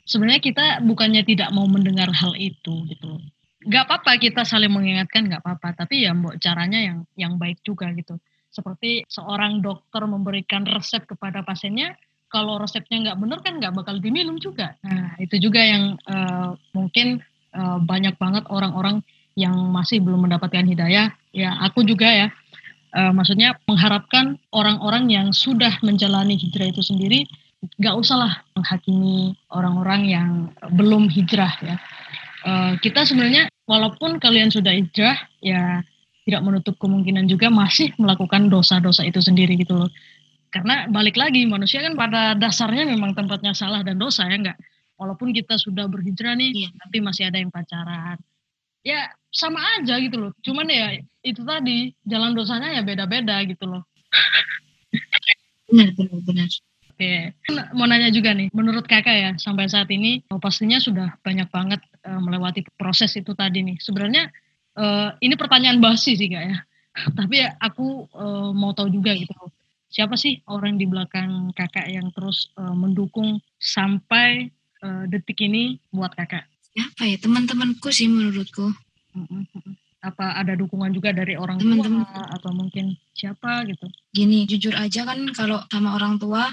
[0.05, 3.21] sebenarnya kita bukannya tidak mau mendengar hal itu gitu
[3.65, 3.71] loh.
[3.73, 5.85] Gak apa-apa kita saling mengingatkan, gak apa-apa.
[5.85, 8.21] Tapi ya mbok caranya yang yang baik juga gitu.
[8.53, 11.99] Seperti seorang dokter memberikan resep kepada pasiennya,
[12.35, 14.75] kalau resepnya nggak benar kan nggak bakal diminum juga.
[14.83, 17.23] Nah itu juga yang eh, mungkin
[17.55, 19.07] eh, banyak banget orang-orang
[19.39, 21.15] yang masih belum mendapatkan hidayah.
[21.31, 22.29] Ya aku juga ya,
[22.95, 27.23] eh, maksudnya mengharapkan orang-orang yang sudah menjalani hijrah itu sendiri
[27.81, 30.31] nggak usahlah menghakimi orang-orang yang
[30.75, 31.77] belum hijrah ya.
[32.45, 35.81] Eh, kita sebenarnya walaupun kalian sudah hijrah ya
[36.29, 39.89] tidak menutup kemungkinan juga masih melakukan dosa-dosa itu sendiri gitu loh.
[40.53, 44.59] Karena balik lagi manusia kan pada dasarnya memang tempatnya salah dan dosa ya enggak.
[45.01, 46.71] Walaupun kita sudah berhijrah nih, Iya.
[46.85, 48.21] tapi masih ada yang pacaran.
[48.85, 50.33] Ya sama aja gitu loh.
[50.45, 53.83] Cuman ya itu tadi jalan dosanya ya beda-beda gitu loh.
[55.73, 56.49] Benar, benar, benar.
[56.95, 57.35] Oke,
[57.75, 61.83] mau nanya juga nih, menurut kakak ya sampai saat ini oh, pastinya sudah banyak banget
[62.05, 63.81] eh, melewati proses itu tadi nih.
[63.81, 64.29] Sebenarnya
[64.77, 66.59] eh, ini pertanyaan basi sih kak ya,
[67.19, 69.35] tapi aku eh, mau tahu juga gitu.
[69.95, 74.51] Siapa sih orang di belakang kakak yang terus eh, mendukung sampai
[74.85, 76.45] eh, detik ini buat kakak?
[76.75, 78.75] Siapa ya teman-temanku sih menurutku.
[80.05, 82.05] Apa ada dukungan juga dari orang tua Teman-teman.
[82.35, 83.87] atau mungkin siapa gitu?
[84.13, 86.51] Gini, jujur aja kan kalau sama orang tua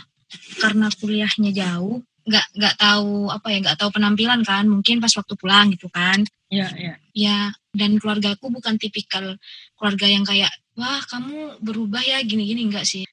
[0.61, 5.34] karena kuliahnya jauh, nggak nggak tahu apa ya, nggak tahu penampilan kan, mungkin pas waktu
[5.38, 6.21] pulang gitu kan.
[6.51, 6.93] Ya, ya.
[7.15, 7.39] Ya,
[7.71, 9.39] dan keluargaku bukan tipikal
[9.79, 13.07] keluarga yang kayak, wah kamu berubah ya gini-gini enggak sih.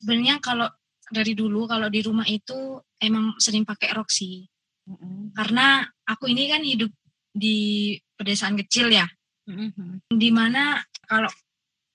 [0.00, 0.66] Sebenarnya kalau
[1.12, 4.46] dari dulu kalau di rumah itu emang sering pakai rok sih.
[4.88, 5.36] Mm-mm.
[5.36, 6.90] Karena aku ini kan hidup
[7.30, 9.06] di pedesaan kecil ya.
[9.42, 10.06] Mm-mm.
[10.06, 11.26] di mana kalau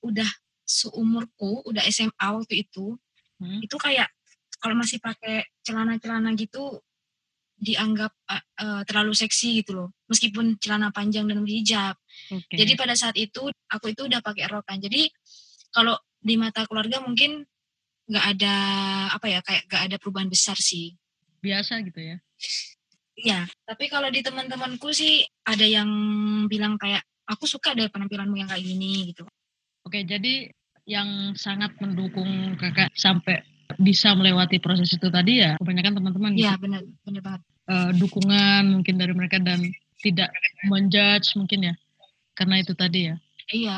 [0.04, 0.28] udah
[0.68, 3.00] seumurku udah SMA waktu itu
[3.38, 3.62] Hmm.
[3.62, 4.10] itu kayak
[4.58, 6.80] kalau masih pakai celana-celana gitu
[7.58, 9.90] dianggap uh, terlalu seksi gitu loh.
[10.08, 11.98] Meskipun celana panjang dan hijab.
[12.32, 12.64] Okay.
[12.64, 14.80] jadi pada saat itu aku itu udah pakai rok kan.
[14.80, 15.10] Jadi
[15.74, 17.44] kalau di mata keluarga mungkin
[18.08, 18.56] nggak ada
[19.12, 20.96] apa ya kayak nggak ada perubahan besar sih.
[21.44, 22.18] Biasa gitu ya?
[23.18, 25.90] Iya, tapi kalau di teman-temanku sih ada yang
[26.46, 29.26] bilang kayak aku suka deh penampilanmu yang kayak gini gitu.
[29.82, 30.54] Oke, jadi
[30.86, 33.42] yang sangat mendukung kakak sampai
[33.76, 36.64] bisa melewati proses itu tadi ya kebanyakan teman-teman Iya gitu.
[36.64, 37.42] benar benar banget.
[37.68, 39.60] Uh, dukungan mungkin dari mereka dan
[40.00, 40.32] tidak
[40.72, 41.76] menjudge mungkin ya
[42.32, 43.16] karena itu tadi ya.
[43.52, 43.78] Iya.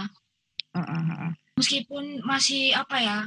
[0.69, 1.31] Uh, uh, uh.
[1.57, 3.19] Meskipun masih apa ya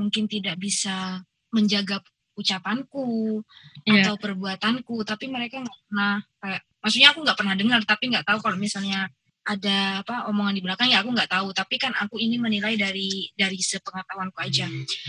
[0.00, 1.20] mungkin tidak bisa
[1.52, 2.00] menjaga
[2.32, 3.40] ucapanku
[3.84, 4.08] yeah.
[4.08, 8.38] atau perbuatanku tapi mereka nggak pernah kayak maksudnya aku nggak pernah dengar tapi nggak tahu
[8.40, 11.50] kalau misalnya ada apa omongan di belakang ya aku nggak tahu.
[11.54, 14.66] Tapi kan aku ini menilai dari dari sepengetahuanku aja.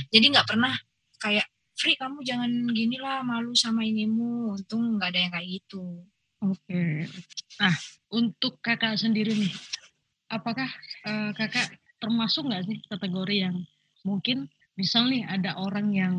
[0.09, 0.73] Jadi nggak pernah
[1.21, 4.53] kayak Free kamu jangan gini lah malu sama inimu.
[4.53, 5.83] Untung nggak ada yang kayak gitu.
[6.43, 6.59] Oke.
[6.67, 6.93] Okay.
[7.55, 7.71] nah
[8.11, 9.53] untuk kakak sendiri nih
[10.27, 10.67] apakah
[11.07, 13.55] uh, kakak termasuk nggak sih kategori yang
[14.03, 16.15] mungkin misal nih ada orang yang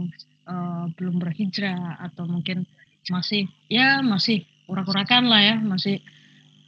[0.49, 2.65] uh, belum berhijrah atau mungkin
[3.13, 6.01] masih ya masih urak-urakan lah ya masih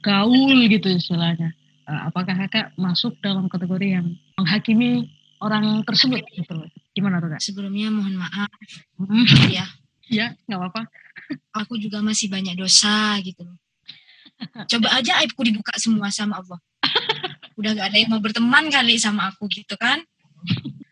[0.07, 1.51] gaul gitu istilahnya.
[1.87, 4.07] Uh, apakah kakak masuk dalam kategori yang
[4.38, 5.11] menghakimi
[5.42, 6.71] orang tersebut gitu loh?
[6.95, 7.42] Gimana tuh kak?
[7.42, 8.51] Sebelumnya mohon maaf.
[9.03, 9.27] Hmm.
[9.51, 9.66] Ya.
[10.07, 10.83] Ya, nggak apa-apa.
[11.66, 13.59] Aku juga masih banyak dosa gitu loh.
[14.71, 16.62] Coba aja aibku dibuka semua sama Allah.
[17.59, 19.99] Udah gak ada yang mau berteman kali sama aku gitu kan.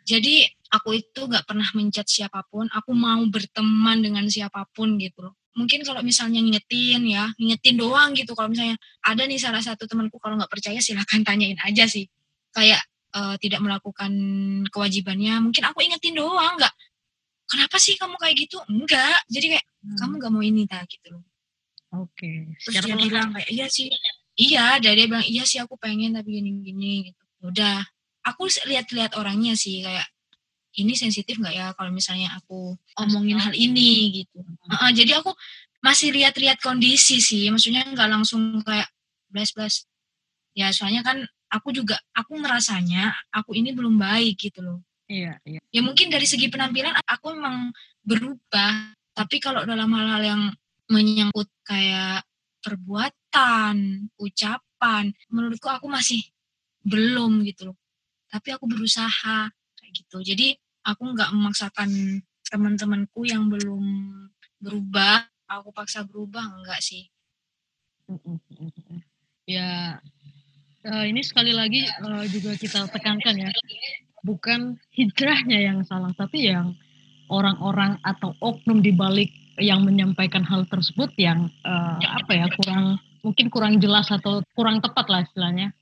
[0.08, 2.66] Jadi aku itu gak pernah mencat siapa pun.
[2.72, 8.10] Aku mau berteman dengan siapa pun gitu loh mungkin kalau misalnya ngingetin ya ngingetin doang
[8.12, 8.34] gitu.
[8.34, 12.06] Kalau misalnya ada nih salah satu temanku kalau nggak percaya silahkan tanyain aja sih.
[12.54, 12.82] Kayak
[13.14, 14.12] uh, tidak melakukan
[14.70, 16.74] kewajibannya mungkin aku ingetin doang nggak
[17.48, 18.58] kenapa sih kamu kayak gitu?
[18.66, 19.96] Enggak jadi kayak hmm.
[20.02, 21.24] kamu nggak mau ini tak gitu loh.
[21.94, 22.26] Oke.
[22.26, 22.38] Okay.
[22.58, 23.86] terus dia bilang kayak iya sih.
[24.34, 27.22] Iya dari dia bilang iya sih aku pengen tapi gini gini gitu.
[27.46, 27.86] Udah.
[28.24, 30.08] Aku lihat-lihat orangnya sih kayak
[30.74, 34.42] ini sensitif nggak ya kalau misalnya aku omongin hal ini gitu.
[34.66, 35.30] Uh, jadi aku
[35.84, 38.88] masih lihat-lihat kondisi sih, maksudnya nggak langsung kayak
[39.28, 39.86] blast-blast.
[40.56, 44.78] Ya soalnya kan aku juga aku ngerasanya aku ini belum baik gitu loh.
[45.04, 45.60] Iya, iya.
[45.68, 50.42] Ya mungkin dari segi penampilan aku memang berubah, tapi kalau dalam hal-hal yang
[50.88, 52.24] menyangkut kayak
[52.64, 56.24] perbuatan, ucapan, menurutku aku masih
[56.80, 57.78] belum gitu loh.
[58.32, 60.24] Tapi aku berusaha kayak gitu.
[60.24, 61.90] Jadi aku nggak memaksakan
[62.48, 63.84] teman-temanku yang belum
[64.60, 65.26] berubah.
[65.44, 67.08] Aku paksa berubah enggak sih.
[69.44, 70.00] Ya
[70.88, 73.50] uh, ini sekali lagi uh, juga kita tekankan ya.
[74.24, 76.72] Bukan hijrahnya yang salah tapi yang
[77.28, 83.46] orang-orang atau oknum di balik yang menyampaikan hal tersebut yang uh, apa ya kurang mungkin
[83.48, 85.72] kurang jelas atau kurang tepat lah istilahnya.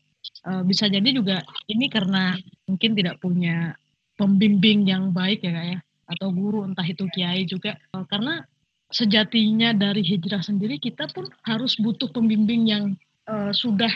[0.47, 2.35] Uh, bisa jadi juga ini karena
[2.67, 3.75] mungkin tidak punya
[4.17, 5.79] pembimbing yang baik ya kak ya.
[6.13, 7.79] Atau guru entah itu kiai juga.
[8.11, 8.45] Karena
[8.93, 12.85] sejatinya dari hijrah sendiri kita pun harus butuh pembimbing yang
[13.25, 13.89] uh, sudah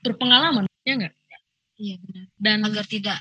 [0.00, 1.14] berpengalaman ya enggak
[1.78, 2.26] iya benar.
[2.34, 3.18] Dan agar tidak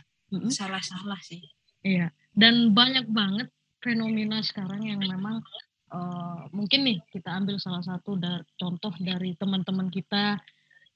[0.50, 1.44] salah-salah sih.
[1.86, 2.10] Iya.
[2.34, 3.48] Dan banyak banget
[3.80, 5.46] fenomena sekarang yang memang
[5.94, 10.42] uh, mungkin nih kita ambil salah satu da contoh dari teman-teman kita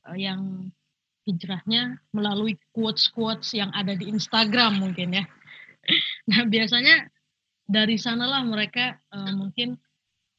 [0.10, 0.74] uh, yang
[1.22, 5.24] hijrahnya melalui quotes-quotes yang ada di Instagram mungkin ya
[6.30, 7.10] nah biasanya
[7.66, 9.80] dari sanalah mereka uh, mungkin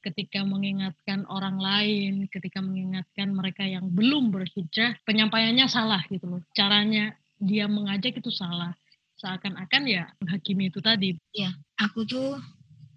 [0.02, 6.42] ketika mengingatkan orang lain, ketika mengingatkan mereka yang belum berhijrah, penyampaiannya salah gitu loh.
[6.52, 8.74] Caranya dia mengajak itu salah.
[9.16, 11.14] Seakan-akan ya menghakimi itu tadi.
[11.30, 12.42] Ya, aku tuh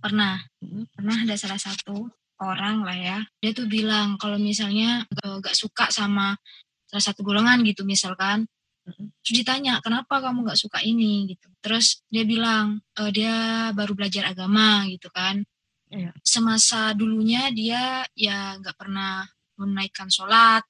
[0.01, 0.89] pernah hmm.
[0.97, 2.10] pernah ada salah satu
[2.41, 6.36] orang lah ya, dia tuh bilang kalau misalnya gak suka sama
[6.89, 8.49] salah satu golongan gitu misalkan,
[9.26, 11.50] Terus ditanya, kenapa kamu gak suka ini gitu.
[11.58, 15.41] Terus dia bilang, e, dia baru belajar agama gitu kan.
[15.89, 16.13] Iya.
[16.21, 19.26] Semasa dulunya dia ya gak pernah
[19.58, 20.62] menaikkan sholat.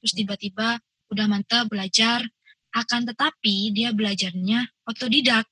[0.00, 0.18] Terus iya.
[0.24, 0.80] tiba-tiba
[1.12, 2.24] udah mantap belajar.
[2.72, 5.48] Akan tetapi dia belajarnya otodidak.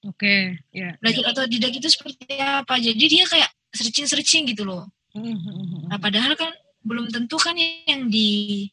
[0.00, 0.80] Oke, okay, ya.
[0.80, 0.92] Yeah.
[1.02, 2.80] Belajar otodidak itu seperti apa?
[2.80, 4.88] Jadi dia kayak searching-searching gitu loh.
[5.10, 6.54] Hmm, hmm, hmm, nah padahal kan
[6.86, 8.70] belum tentu kan yang di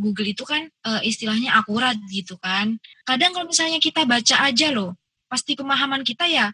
[0.00, 2.80] Google itu kan uh, istilahnya akurat gitu kan.
[3.04, 4.96] Kadang kalau misalnya kita baca aja loh,
[5.28, 6.50] pasti pemahaman kita ya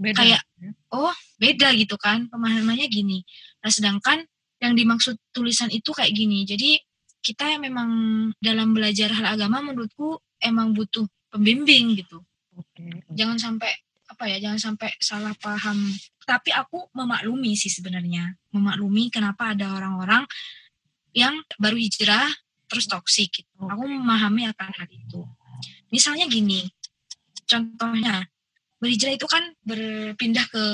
[0.00, 0.16] beda.
[0.16, 0.70] kayak ya.
[0.92, 3.22] oh beda gitu kan pemahamannya gini.
[3.60, 4.24] Nah sedangkan
[4.64, 6.48] yang dimaksud tulisan itu kayak gini.
[6.48, 6.80] Jadi
[7.20, 7.90] kita memang
[8.40, 12.24] dalam belajar hal agama menurutku emang butuh pembimbing gitu.
[12.56, 13.04] Okay.
[13.12, 13.70] Jangan sampai
[14.06, 15.92] apa ya jangan sampai salah paham
[16.24, 20.22] tapi aku memaklumi sih sebenarnya memaklumi kenapa ada orang-orang
[21.10, 22.30] yang baru hijrah
[22.66, 23.50] terus toksik gitu.
[23.66, 25.22] Aku memahami akan hal itu.
[25.90, 26.66] Misalnya gini,
[27.46, 28.26] contohnya
[28.82, 30.64] berhijrah itu kan berpindah ke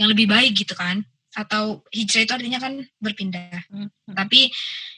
[0.00, 3.62] yang lebih baik gitu kan atau hijrah itu artinya kan berpindah.
[3.70, 3.88] Hmm.
[4.10, 4.50] Tapi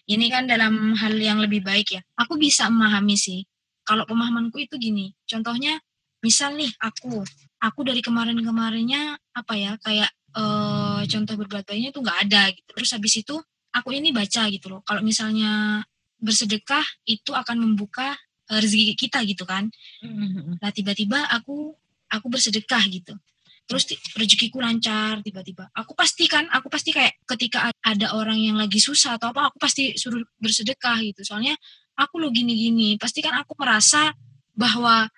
[0.08, 2.00] ini kan dalam hal yang lebih baik ya.
[2.16, 3.44] Aku bisa memahami sih.
[3.82, 5.82] Kalau pemahamanku itu gini, contohnya
[6.22, 7.26] misal nih aku
[7.58, 12.90] aku dari kemarin-kemarinnya apa ya kayak uh, contoh berbuat baiknya itu nggak ada gitu terus
[12.94, 13.35] habis itu
[13.74, 15.82] aku ini baca gitu loh kalau misalnya
[16.22, 18.14] bersedekah itu akan membuka
[18.48, 19.68] uh, rezeki kita gitu kan.
[20.00, 20.62] Mm-hmm.
[20.62, 21.74] nah tiba-tiba aku
[22.08, 23.18] aku bersedekah gitu.
[23.66, 25.70] Terus rezekiku lancar tiba-tiba.
[25.74, 29.58] Aku pasti kan aku pasti kayak ketika ada orang yang lagi susah atau apa aku
[29.58, 31.22] pasti suruh bersedekah gitu.
[31.26, 31.54] Soalnya
[31.98, 32.98] aku lo gini-gini.
[32.98, 34.12] Pasti kan aku merasa
[34.52, 35.08] bahwa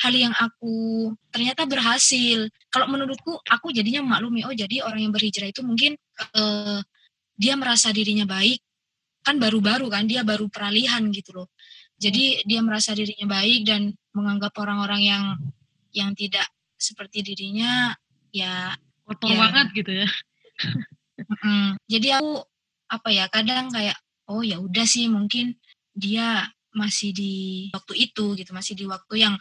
[0.00, 2.48] hal yang aku ternyata berhasil.
[2.72, 5.94] Kalau menurutku, aku jadinya memaklumi, oh jadi orang yang berhijrah itu mungkin
[6.34, 6.80] uh,
[7.36, 8.60] dia merasa dirinya baik,
[9.20, 11.48] kan baru-baru kan, dia baru peralihan gitu loh.
[12.00, 15.24] Jadi dia merasa dirinya baik dan menganggap orang-orang yang
[15.92, 16.48] yang tidak
[16.80, 17.92] seperti dirinya
[18.32, 18.72] ya
[19.04, 20.08] kotor ya, banget gitu ya.
[21.44, 22.46] mm, jadi aku
[22.90, 23.98] apa ya kadang kayak
[24.30, 25.58] oh ya udah sih mungkin
[25.92, 29.34] dia masih di waktu itu gitu masih di waktu yang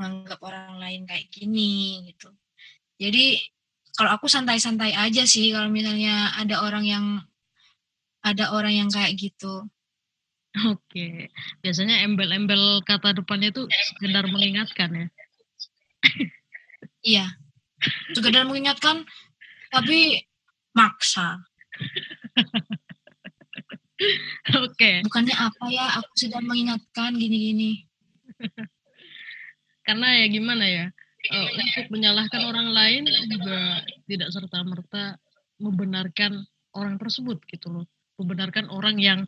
[0.00, 2.32] menganggap orang lain kayak gini gitu
[2.96, 3.36] jadi
[3.92, 7.04] kalau aku santai-santai aja sih kalau misalnya ada orang yang
[8.20, 9.68] ada orang yang kayak gitu
[10.74, 11.30] Oke,
[11.62, 15.06] biasanya embel-embel kata depannya itu sekedar mengingatkan ya.
[17.06, 17.26] iya,
[18.10, 19.06] sekedar mengingatkan,
[19.70, 20.26] tapi
[20.74, 21.38] maksa.
[24.58, 25.06] Oke.
[25.06, 27.86] Bukannya apa ya, aku sedang mengingatkan gini-gini.
[29.86, 30.86] Karena ya gimana ya,
[31.30, 35.04] uh, untuk menyalahkan orang lain juga tidak serta merta
[35.62, 36.42] membenarkan
[36.74, 37.86] orang tersebut gitu loh.
[38.20, 39.24] Membenarkan orang yang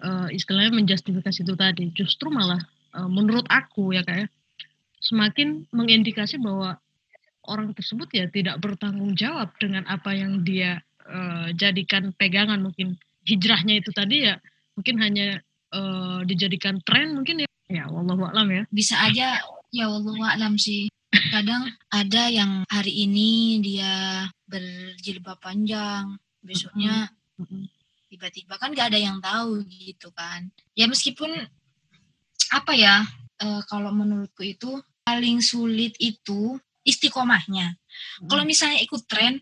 [0.00, 1.84] uh, istilahnya menjustifikasi itu tadi.
[1.92, 2.60] Justru malah
[2.96, 4.28] uh, menurut aku ya kayak ya,
[5.00, 6.80] semakin mengindikasi bahwa
[7.48, 12.64] orang tersebut ya tidak bertanggung jawab dengan apa yang dia uh, jadikan pegangan.
[12.64, 12.96] Mungkin
[13.28, 14.40] hijrahnya itu tadi ya
[14.76, 15.44] mungkin hanya
[15.76, 17.48] uh, dijadikan tren mungkin ya.
[17.70, 18.62] Ya wallahu alam ya.
[18.72, 19.38] Bisa aja
[19.70, 20.90] ya wallahu alam sih.
[21.10, 27.10] Kadang ada yang hari ini dia berjilbab panjang besoknya
[28.10, 30.50] tiba-tiba kan gak ada yang tahu gitu kan.
[30.74, 31.30] Ya meskipun
[32.50, 33.06] apa ya
[33.38, 37.78] e, kalau menurutku itu paling sulit itu istiqomahnya.
[38.26, 39.38] Kalau misalnya ikut tren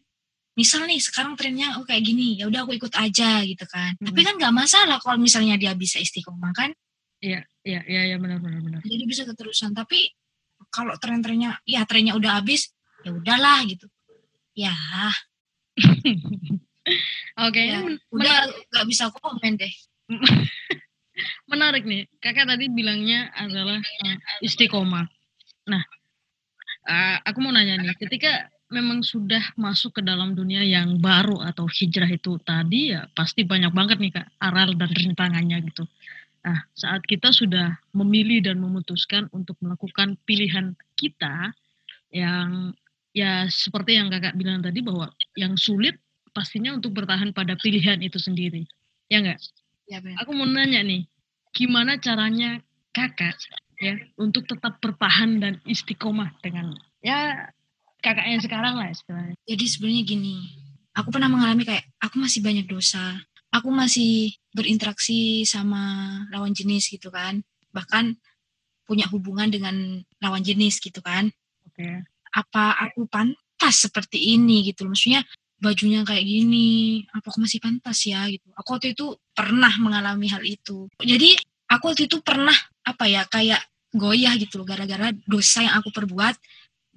[0.59, 3.95] misal nih sekarang trennya oh kayak gini ya udah aku ikut aja gitu kan.
[3.97, 4.11] Hmm.
[4.11, 6.75] tapi kan nggak masalah kalau misalnya dia bisa istiqomah kan.
[7.19, 8.81] Iya iya iya ya, benar benar benar.
[8.85, 9.73] Jadi bisa keterusan.
[9.73, 10.13] Tapi
[10.69, 12.75] kalau tren-trennya ya trennya udah habis
[13.07, 13.89] ya udahlah gitu.
[14.53, 14.75] Ya
[17.45, 17.75] oke okay.
[17.75, 17.81] ya,
[18.15, 18.37] udah
[18.75, 19.75] nggak bisa komen deh
[21.51, 25.07] menarik nih kakak tadi bilangnya adalah uh, istiqomah
[25.69, 25.83] nah
[26.89, 31.65] uh, aku mau nanya nih ketika memang sudah masuk ke dalam dunia yang baru atau
[31.69, 35.89] hijrah itu tadi ya pasti banyak banget nih kak aral dan rintangannya gitu.
[36.45, 41.57] Nah saat kita sudah memilih dan memutuskan untuk melakukan pilihan kita
[42.13, 42.77] yang
[43.17, 45.97] ya seperti yang kakak bilang tadi bahwa yang sulit
[46.39, 48.63] pastinya untuk bertahan pada pilihan itu sendiri.
[49.11, 49.43] Ya enggak?
[49.91, 51.11] Ya, Aku mau nanya nih,
[51.51, 52.63] gimana caranya
[52.95, 53.35] kakak
[53.83, 57.51] ya untuk tetap bertahan dan istiqomah dengan ya
[57.99, 59.35] kakaknya sekarang lah istilahnya.
[59.43, 60.37] Jadi sebenarnya gini,
[60.95, 63.19] aku pernah mengalami kayak aku masih banyak dosa.
[63.49, 67.41] Aku masih berinteraksi sama lawan jenis gitu kan.
[67.73, 68.13] Bahkan
[68.85, 71.33] punya hubungan dengan lawan jenis gitu kan.
[71.65, 71.81] Oke.
[71.81, 71.97] Okay.
[72.37, 74.85] Apa aku pantas seperti ini gitu.
[74.85, 75.25] Maksudnya
[75.59, 78.47] bajunya kayak gini, apa aku masih pantas ya gitu.
[78.55, 80.87] Aku waktu itu pernah mengalami hal itu.
[81.03, 81.35] Jadi
[81.69, 82.55] aku waktu itu pernah
[82.87, 83.61] apa ya kayak
[83.93, 86.37] goyah gitu loh gara-gara dosa yang aku perbuat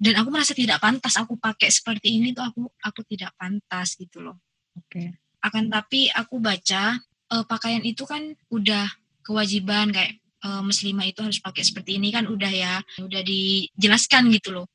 [0.02, 4.18] dan aku merasa tidak pantas aku pakai seperti ini tuh aku aku tidak pantas gitu
[4.22, 4.38] loh.
[4.74, 4.88] Oke.
[4.88, 5.08] Okay.
[5.42, 6.98] Akan tapi aku baca
[7.34, 8.86] uh, pakaian itu kan udah
[9.22, 14.54] kewajiban kayak uh, muslimah itu harus pakai seperti ini kan udah ya, udah dijelaskan gitu
[14.54, 14.66] loh.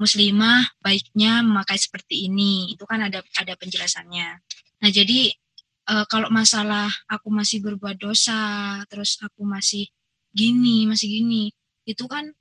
[0.00, 2.72] Muslimah baiknya memakai seperti ini.
[2.72, 4.28] Itu kan ada ada penjelasannya.
[4.80, 5.32] Nah, jadi
[5.92, 9.88] uh, kalau masalah aku masih berbuat dosa, terus aku masih
[10.32, 11.52] gini, masih gini,
[11.84, 12.32] itu kan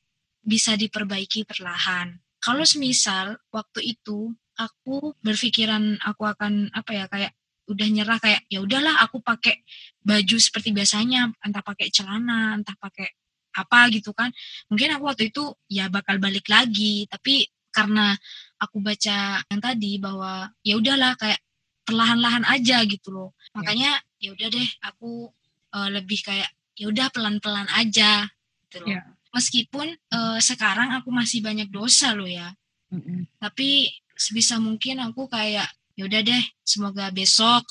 [0.46, 7.32] bisa diperbaiki perlahan kalau semisal waktu itu aku berpikiran aku akan apa ya kayak
[7.70, 9.62] udah nyerah kayak ya udahlah aku pakai
[10.02, 13.19] baju seperti biasanya entah pakai celana entah pakai
[13.56, 14.30] apa gitu kan.
[14.70, 18.18] Mungkin aku waktu itu ya bakal balik lagi tapi karena
[18.58, 21.40] aku baca yang tadi bahwa ya udahlah kayak
[21.86, 23.30] perlahan-lahan aja gitu loh.
[23.54, 25.30] Makanya ya udah deh aku
[25.74, 28.28] uh, lebih kayak ya udah pelan-pelan aja
[28.68, 28.94] gitu loh.
[28.94, 29.02] Ya.
[29.30, 32.50] meskipun uh, sekarang aku masih banyak dosa loh ya.
[32.90, 33.30] Mm-mm.
[33.38, 33.86] tapi
[34.18, 37.62] sebisa mungkin aku kayak ya udah deh semoga besok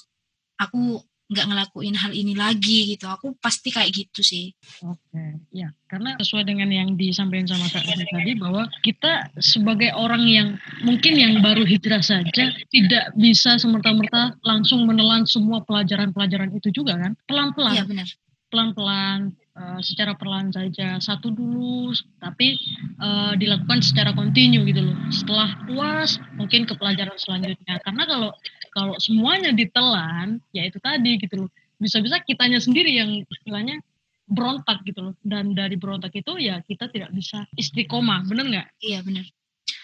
[0.54, 3.04] aku nggak ngelakuin hal ini lagi gitu.
[3.04, 4.56] Aku pasti kayak gitu sih.
[4.80, 10.24] Oke, ya karena sesuai dengan yang disampaikan sama Kak Rizky tadi bahwa kita sebagai orang
[10.24, 10.48] yang
[10.84, 17.12] mungkin yang baru hijrah saja tidak bisa semerta-merta langsung menelan semua pelajaran-pelajaran itu juga kan?
[17.28, 17.76] Pelan-pelan.
[17.76, 18.08] Iya benar.
[18.48, 20.96] Pelan-pelan eh, secara perlahan saja.
[20.96, 22.56] Satu dulu tapi
[23.04, 24.96] eh, dilakukan secara kontinu gitu loh.
[25.12, 27.76] Setelah puas mungkin ke pelajaran selanjutnya.
[27.84, 28.32] Karena kalau
[28.78, 31.50] kalau semuanya ditelan ya itu tadi gitu loh.
[31.82, 33.82] Bisa-bisa kitanya sendiri yang istilahnya
[34.30, 35.14] berontak gitu loh.
[35.18, 38.68] Dan dari berontak itu ya kita tidak bisa istiqomah bener nggak?
[38.78, 39.26] Iya benar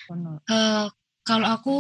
[0.07, 0.87] benar Eh,
[1.27, 1.77] kalau aku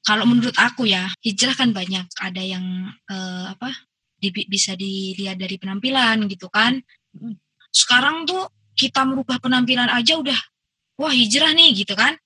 [0.00, 2.08] kalau menurut aku ya hijrah kan banyak.
[2.16, 2.64] Ada yang
[3.12, 3.76] eh, apa
[4.16, 6.80] di- bisa dilihat dari penampilan gitu kan.
[7.68, 10.38] Sekarang tuh kita merubah penampilan aja udah
[10.96, 12.16] wah hijrah nih gitu kan.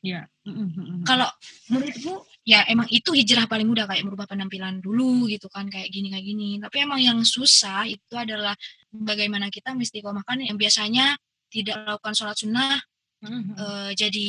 [0.00, 1.02] Ya Mm, mm, mm, mm.
[1.02, 1.26] kalau
[1.74, 6.14] menurutku ya emang itu hijrah paling mudah kayak merubah penampilan dulu gitu kan kayak gini
[6.14, 6.50] kayak gini.
[6.62, 8.54] Tapi emang yang susah itu adalah
[8.94, 11.18] bagaimana kita mesti komahkan yang biasanya
[11.50, 12.78] tidak melakukan sholat sunnah
[13.24, 13.54] Mm, mm, mm.
[13.56, 14.26] eh, jadi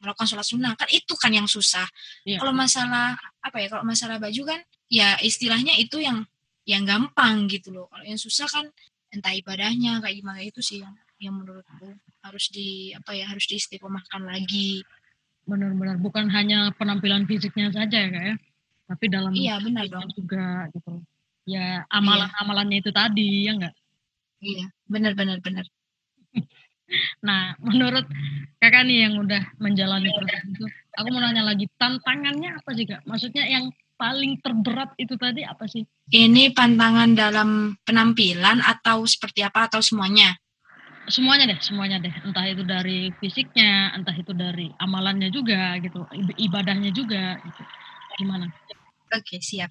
[0.00, 0.72] melakukan sholat sunnah.
[0.78, 1.84] Kan itu kan yang susah.
[2.24, 2.38] Iya.
[2.40, 6.24] kalau masalah apa ya kalau masalah baju kan ya istilahnya itu yang
[6.64, 7.86] yang gampang gitu loh.
[7.90, 8.70] Kalau yang susah kan
[9.10, 14.22] entah ibadahnya kayak gimana itu sih yang yang menurutku harus di apa ya harus diistiqomahkan
[14.24, 14.80] lagi
[15.48, 18.34] benar-benar bukan hanya penampilan fisiknya saja ya kak ya
[18.90, 20.10] tapi dalam iya benar dong.
[20.18, 20.98] juga gitu.
[21.46, 23.74] Ya amalan-amalannya itu tadi ya enggak
[24.42, 25.64] iya benar benar benar.
[27.22, 28.02] Nah, menurut
[28.58, 30.66] kakak nih yang udah menjalani proses itu,
[30.98, 33.06] aku mau nanya lagi, tantangannya apa sih kak?
[33.06, 35.86] Maksudnya yang paling terberat itu tadi apa sih?
[36.10, 40.34] ini pantangan dalam penampilan atau seperti apa atau semuanya
[41.08, 42.12] Semuanya deh, semuanya deh.
[42.22, 47.62] Entah itu dari fisiknya, entah itu dari amalannya juga gitu, ib- ibadahnya juga gitu.
[48.20, 48.50] Gimana?
[49.10, 49.70] oke siap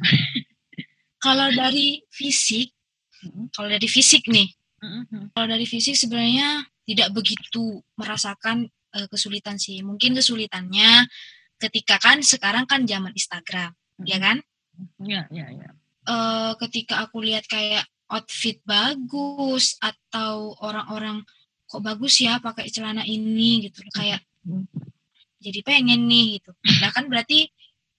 [1.24, 2.70] kalau dari fisik
[3.20, 4.48] Mm-mm, kalau dari fisik nih
[4.80, 8.64] mm-mm, Kalau dari fisik sebenarnya tidak begitu merasakan
[8.96, 9.84] eh, kesulitan sih.
[9.84, 11.04] Mungkin kesulitannya
[11.60, 13.76] ketika kan sekarang kan zaman Instagram,
[14.08, 14.40] ya kan?
[15.04, 15.68] Iya, iya, iya.
[16.08, 21.22] Eh, ketika aku lihat kayak outfit bagus atau orang-orang
[21.70, 24.64] kok bagus ya pakai celana ini gitu, kayak Hmm.
[25.36, 26.56] jadi pengen nih gitu.
[26.80, 27.44] Nah kan berarti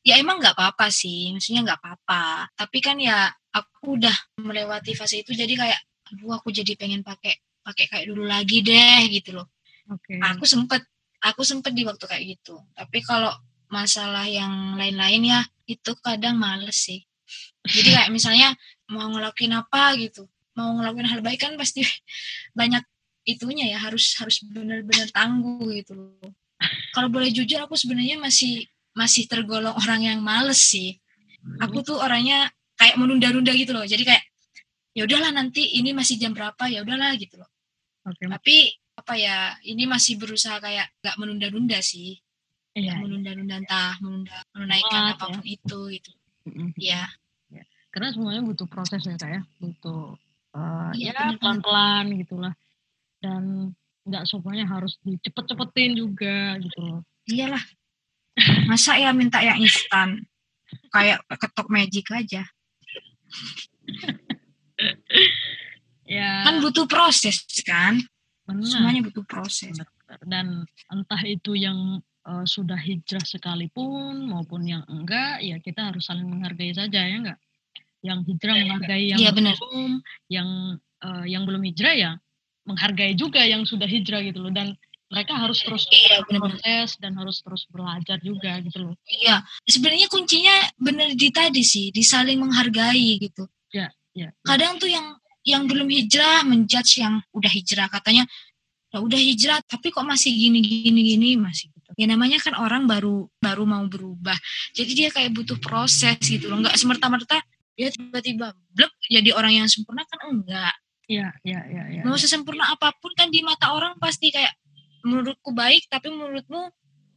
[0.02, 2.50] ya emang nggak apa-apa sih, maksudnya nggak apa-apa.
[2.58, 7.38] Tapi kan ya aku udah melewati fase itu jadi kayak, aduh aku jadi pengen pakai
[7.62, 9.48] pakai kayak dulu lagi deh gitu loh.
[9.90, 10.18] Oke.
[10.18, 10.82] Aku sempet
[11.22, 12.58] aku sempet di waktu kayak gitu.
[12.74, 13.30] Tapi kalau
[13.70, 17.06] masalah yang lain-lain ya itu kadang males sih.
[17.62, 18.58] Jadi kayak misalnya
[18.92, 21.82] mau ngelakuin apa gitu, mau ngelakuin hal baik kan pasti
[22.60, 22.84] banyak
[23.24, 26.30] itunya ya harus harus benar-benar tangguh gitu loh.
[26.94, 31.00] Kalau boleh jujur aku sebenarnya masih masih tergolong orang yang males sih.
[31.64, 33.86] Aku tuh orangnya kayak menunda-nunda gitu loh.
[33.88, 34.24] Jadi kayak
[34.92, 37.50] ya udahlah nanti ini masih jam berapa ya udahlah gitu loh.
[38.06, 38.28] Oke.
[38.28, 38.58] Tapi
[38.98, 42.20] apa ya ini masih berusaha kayak gak menunda-nunda sih.
[42.78, 42.94] Iya.
[42.94, 45.14] Gak menunda-nunda entah menunda menunaikan Sholat, ya.
[45.18, 46.12] apa pun itu gitu.
[46.42, 46.68] Mm-mm.
[46.74, 47.06] Ya,
[47.92, 50.16] Karena semuanya butuh proses ya kak ya, butuh
[50.92, 52.52] Iya, ya pelan-pelan gitulah.
[53.24, 53.72] Dan
[54.04, 57.00] nggak semuanya harus dicepet-cepetin juga gitu loh.
[57.28, 57.62] iyalah.
[58.68, 60.24] Masa ya minta yang instan?
[60.92, 62.44] Kayak ketok magic aja.
[66.12, 68.02] Ya, Kan butuh proses kan?
[68.44, 68.68] benar.
[68.68, 69.72] Semuanya butuh proses.
[70.28, 76.28] dan entah itu yang eh, sudah hijrah sekalipun maupun yang enggak ya kita harus saling
[76.28, 77.40] menghargai saja ya enggak
[78.02, 79.56] yang hijrah menghargai yang Iya, benar.
[79.58, 79.92] belum
[80.30, 80.50] yang
[81.02, 82.12] eh, yang belum hijrah ya
[82.66, 84.74] menghargai juga yang sudah hijrah gitu loh dan
[85.12, 90.56] mereka harus terus Iya, proses dan harus terus belajar juga gitu loh Iya, sebenarnya kuncinya
[90.80, 93.46] bener di tadi sih, di saling menghargai gitu.
[93.72, 93.90] ya
[94.44, 98.28] Kadang tuh yang yang belum hijrah menjudge yang udah hijrah katanya
[98.92, 101.96] ya udah hijrah tapi kok masih gini gini gini masih gitu.
[101.96, 104.36] Ya namanya kan orang baru baru mau berubah.
[104.76, 106.60] Jadi dia kayak butuh proses gitu loh.
[106.60, 107.40] Enggak semerta-merta
[107.76, 110.76] dia tiba-tiba blek jadi orang yang sempurna kan enggak.
[111.12, 112.22] ya ya ya ya, Mau ya.
[112.24, 114.56] sesempurna apa pun kan di mata orang pasti kayak
[115.04, 116.72] menurutku baik tapi menurutmu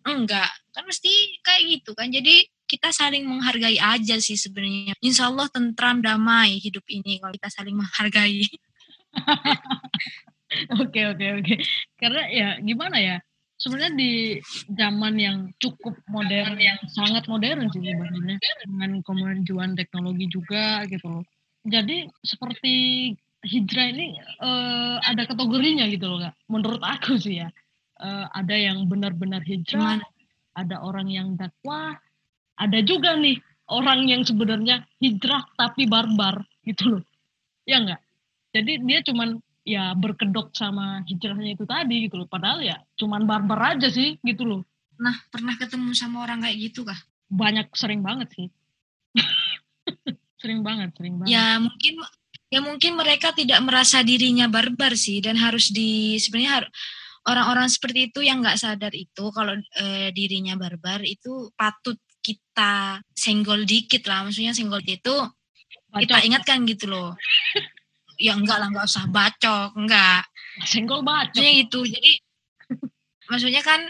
[0.09, 0.51] enggak.
[0.75, 2.11] Kan mesti kayak gitu kan.
[2.11, 4.97] Jadi kita saling menghargai aja sih sebenarnya.
[5.05, 8.43] Insya Allah tentram damai hidup ini kalau kita saling menghargai.
[10.79, 11.55] Oke oke oke.
[11.99, 13.19] Karena ya gimana ya
[13.65, 14.13] sebenarnya di
[14.77, 18.37] zaman yang cukup modern yang sangat modern sih sebenarnya.
[18.69, 21.25] Dengan kemajuan teknologi juga gitu loh.
[21.65, 22.75] Jadi seperti
[23.45, 26.37] hijrah ini uh, ada kategorinya gitu loh kak.
[26.53, 27.49] Menurut aku sih ya.
[27.97, 30.59] Uh, ada yang benar-benar hijrah Gimana?
[30.59, 31.95] ada orang yang dakwah
[32.59, 33.39] ada juga nih
[33.71, 37.05] orang yang sebenarnya hijrah tapi barbar gitu loh.
[37.65, 38.05] Ya enggak
[38.55, 42.29] jadi dia cuman ya berkedok sama hijrahnya itu tadi gitu loh.
[42.29, 44.63] Padahal ya cuman barbar aja sih gitu loh.
[45.01, 47.01] Nah pernah ketemu sama orang kayak gitu kah?
[47.33, 48.49] Banyak sering banget sih.
[50.45, 51.33] Sering banget sering banget.
[51.33, 52.05] Ya mungkin
[52.53, 56.71] ya mungkin mereka tidak merasa dirinya barbar sih dan harus di sebenarnya harus
[57.25, 63.65] orang-orang seperti itu yang nggak sadar itu kalau e, dirinya barbar itu patut kita senggol
[63.65, 64.29] dikit lah.
[64.29, 65.17] Maksudnya senggol itu
[65.95, 67.15] kita ingatkan gitu loh
[68.19, 70.23] ya enggak lah enggak usah bacok enggak.
[70.65, 71.35] Senggol bacok.
[71.35, 72.13] Maksudnya itu jadi
[73.31, 73.81] maksudnya kan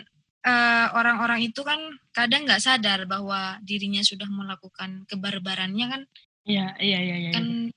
[0.44, 1.80] orang eh, orang-orang itu kan
[2.12, 6.02] kadang nggak sadar bahwa dirinya sudah melakukan kebarbarannya kan.
[6.44, 7.72] Iya iya iya iya kan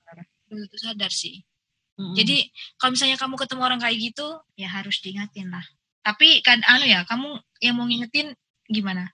[0.48, 1.44] belum tentu sadar sih.
[1.98, 2.14] Mm-hmm.
[2.14, 2.36] jadi
[2.78, 5.66] kalau misalnya kamu ketemu orang kayak gitu ya harus diingatin lah.
[6.06, 8.38] Tapi kan anu ya kamu yang mau ngingetin
[8.70, 9.10] gimana?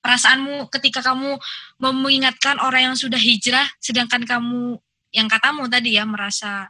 [0.00, 1.36] Perasaanmu ketika kamu
[1.84, 4.80] mau mengingatkan orang yang sudah hijrah sedangkan kamu
[5.14, 6.66] yang katamu tadi ya merasa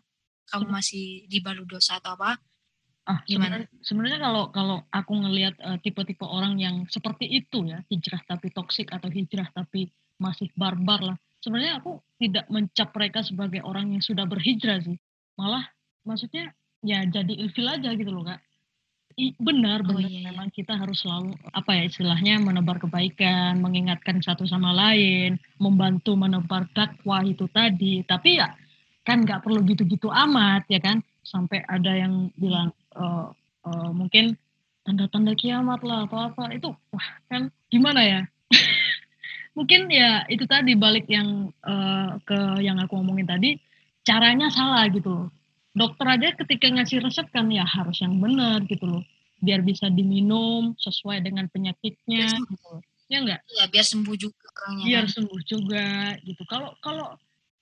[0.53, 2.37] kamu masih dibalut dosa atau apa?
[3.05, 3.65] Ah, gimana?
[3.85, 8.93] Sebenarnya kalau kalau aku ngelihat uh, tipe-tipe orang yang seperti itu ya, hijrah tapi toksik
[8.93, 9.89] atau hijrah tapi
[10.21, 11.17] masih barbar lah.
[11.41, 14.97] Sebenarnya aku tidak mencap mereka sebagai orang yang sudah berhijrah sih.
[15.37, 15.65] Malah
[16.05, 18.41] maksudnya ya jadi ilfil aja gitu loh, Kak.
[19.15, 20.11] Benar oh, benar.
[20.11, 20.21] iya, iya.
[20.27, 26.67] memang kita harus selalu apa ya istilahnya menebar kebaikan mengingatkan satu sama lain membantu menebar
[26.75, 28.03] dakwah itu tadi.
[28.03, 28.51] Tapi ya
[29.07, 30.99] kan nggak perlu gitu-gitu amat ya kan?
[31.23, 33.31] Sampai ada yang bilang uh,
[33.63, 34.35] uh, mungkin
[34.83, 36.43] tanda-tanda kiamat lah apa apa.
[36.51, 38.21] Itu wah kan gimana ya?
[39.57, 43.51] Mungkin ya itu tadi balik yang uh, ke yang aku ngomongin tadi
[44.03, 45.31] caranya salah gitu
[45.75, 49.05] dokter aja ketika ngasih resep kan ya harus yang benar gitu loh.
[49.43, 52.31] Biar bisa diminum sesuai dengan penyakitnya.
[52.39, 55.13] Gitu ya enggak ya biar sembuh juga orangnya biar kan?
[55.13, 55.87] sembuh juga
[56.25, 56.43] gitu.
[56.49, 57.09] Kalau kalau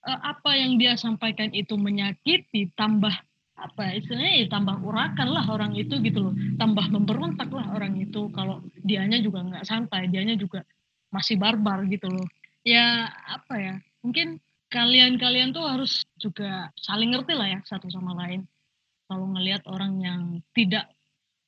[0.07, 3.13] uh, apa yang dia sampaikan itu menyakiti tambah
[3.53, 6.35] apa istilahnya ya tambah urakan lah orang itu gitu loh.
[6.59, 10.63] Tambah memberontak lah orang itu kalau dianya juga nggak santai dianya juga
[11.11, 12.27] masih barbar gitu loh.
[12.63, 14.39] Ya apa ya mungkin
[14.73, 18.49] kalian-kalian tuh harus juga saling ngerti lah ya satu sama lain.
[19.05, 20.23] Kalau ngelihat orang yang
[20.57, 20.89] tidak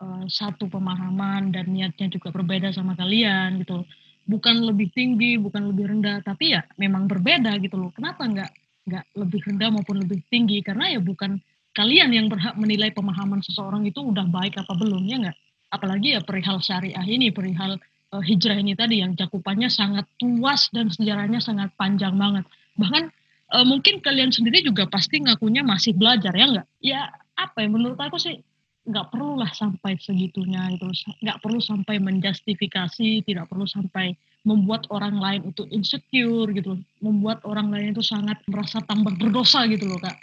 [0.04, 3.88] uh, satu pemahaman dan niatnya juga berbeda sama kalian gitu.
[4.28, 7.92] Bukan lebih tinggi, bukan lebih rendah, tapi ya memang berbeda gitu loh.
[7.96, 8.50] Kenapa nggak
[8.84, 10.60] nggak lebih rendah maupun lebih tinggi?
[10.60, 11.40] Karena ya bukan
[11.72, 15.38] kalian yang berhak menilai pemahaman seseorang itu udah baik apa belum ya nggak?
[15.72, 17.80] Apalagi ya perihal syariah ini, perihal
[18.12, 22.44] uh, hijrah ini tadi yang cakupannya sangat luas dan sejarahnya sangat panjang banget
[22.78, 23.10] bahkan
[23.50, 26.66] e, mungkin kalian sendiri juga pasti ngakunya masih belajar ya nggak?
[26.82, 27.00] Ya
[27.34, 28.40] apa ya menurut aku sih
[28.84, 30.84] nggak perlu lah sampai segitunya itu
[31.24, 34.12] nggak perlu sampai menjustifikasi tidak perlu sampai
[34.44, 36.76] membuat orang lain itu insecure gitu.
[37.00, 40.20] Membuat orang lain itu sangat merasa tambah berdosa gitu loh kak.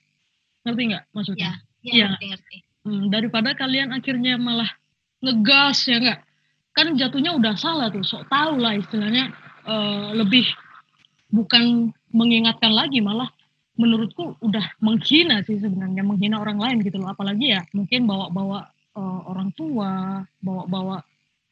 [0.62, 1.58] Ngerti nggak maksudnya?
[1.82, 2.58] Ya, ya, ngerti, ngerti.
[2.86, 4.70] Hmm, daripada kalian akhirnya malah
[5.26, 6.20] ngegas ya nggak?
[6.72, 9.34] Kan jatuhnya udah salah tuh sok tahu lah istilahnya
[9.66, 10.46] uh, lebih
[11.34, 13.28] bukan mengingatkan lagi malah
[13.80, 17.12] menurutku udah menghina sih sebenarnya menghina orang lain gitu loh.
[17.12, 21.02] Apalagi ya mungkin bawa-bawa uh, orang tua bawa-bawa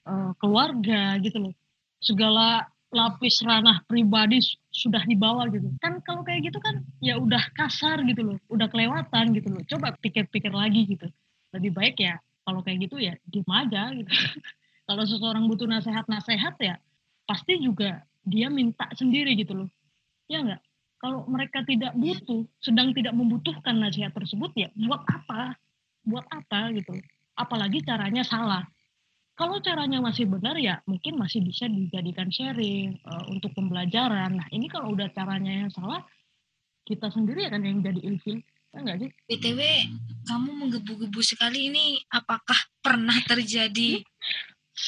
[0.05, 1.53] uh, keluarga gitu loh.
[1.99, 5.71] Segala lapis ranah pribadi sudah dibawa gitu.
[5.79, 9.63] Kan kalau kayak gitu kan ya udah kasar gitu loh udah kelewatan gitu loh.
[9.65, 11.07] Coba pikir-pikir lagi gitu.
[11.55, 14.09] Lebih baik ya kalau kayak gitu ya diem aja gitu.
[14.89, 16.81] Kalau seseorang butuh nasihat-nasihat ya
[17.29, 19.69] pasti juga dia minta sendiri gitu loh
[20.29, 20.61] ya enggak
[20.99, 25.55] kalau mereka tidak butuh sedang tidak membutuhkan nasihat tersebut ya buat apa?
[26.03, 26.91] Buat apa gitu?
[27.39, 28.67] Apalagi caranya salah.
[29.39, 34.43] Kalau caranya masih benar ya mungkin masih bisa dijadikan sharing uh, untuk pembelajaran.
[34.43, 36.03] Nah ini kalau udah caranya yang salah
[36.83, 38.43] kita sendiri akan yang jadi ilfil.
[38.75, 39.09] Ya enggak sih?
[39.31, 39.59] Btw
[40.27, 42.03] kamu menggebu-gebu sekali ini.
[42.11, 44.03] Apakah pernah terjadi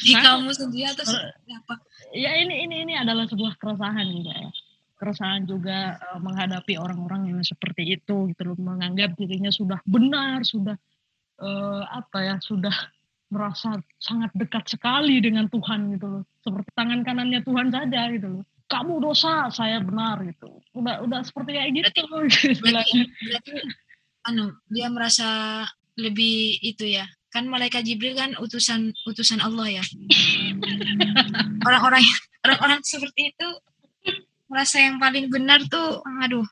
[0.04, 1.08] di kamu sendiri atau
[1.56, 1.80] apa?
[2.12, 4.52] Ya ini ini ini adalah sebuah keresahan juga ya
[5.02, 8.58] keresahan juga uh, menghadapi orang-orang yang seperti itu gitu loh.
[8.62, 10.78] Menganggap dirinya sudah benar sudah
[11.42, 12.74] uh, apa ya sudah
[13.34, 16.24] merasa sangat dekat sekali dengan Tuhan gitu loh.
[16.46, 18.44] Seperti tangan kanannya Tuhan saja gitu loh.
[18.70, 20.62] Kamu dosa saya benar gitu.
[20.78, 23.52] Udah udah seperti kayak gitu berarti, berarti, berarti
[24.30, 25.28] anu dia merasa
[25.98, 27.10] lebih itu ya.
[27.34, 29.84] Kan malaikat Jibril kan utusan utusan Allah ya.
[31.68, 32.04] Orang-orang
[32.46, 33.48] orang-orang seperti itu
[34.52, 36.44] merasa yang paling benar tuh, aduh,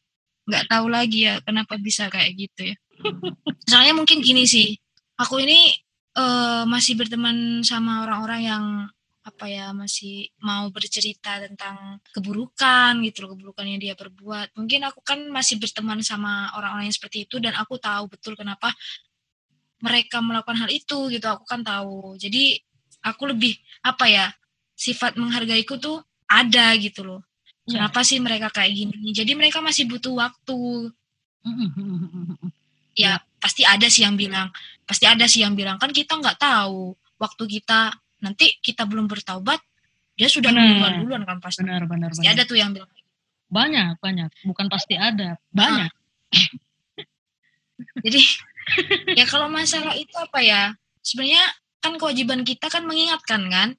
[0.48, 2.76] nggak tahu lagi ya kenapa bisa kayak gitu ya.
[3.70, 4.80] Soalnya mungkin gini sih,
[5.20, 5.76] aku ini
[6.16, 8.66] uh, masih berteman sama orang-orang yang
[9.20, 15.06] apa ya masih mau bercerita tentang keburukan gitu loh keburukan yang dia perbuat mungkin aku
[15.06, 18.74] kan masih berteman sama orang-orang yang seperti itu dan aku tahu betul kenapa
[19.86, 22.58] mereka melakukan hal itu gitu aku kan tahu jadi
[23.06, 23.54] aku lebih
[23.86, 24.26] apa ya
[24.80, 27.22] sifat menghargaiku tuh ada gitu loh.
[27.70, 30.92] Kenapa sih mereka kayak gini jadi mereka masih butuh waktu.
[33.00, 34.52] Ya, pasti ada sih yang bilang.
[34.84, 37.96] Pasti ada sih yang bilang kan kita nggak tahu waktu kita.
[38.20, 39.64] Nanti kita belum bertaubat
[40.20, 41.64] dia sudah duluan duluan kan pasti.
[41.64, 42.36] Benar benar pasti benar.
[42.36, 42.92] ada tuh yang bilang
[43.50, 44.30] banyak banyak.
[44.46, 45.90] Bukan pasti ada banyak.
[48.04, 48.22] Jadi
[49.20, 50.76] ya kalau masalah itu apa ya?
[51.02, 51.44] Sebenarnya
[51.80, 53.70] kan kewajiban kita kan mengingatkan kan?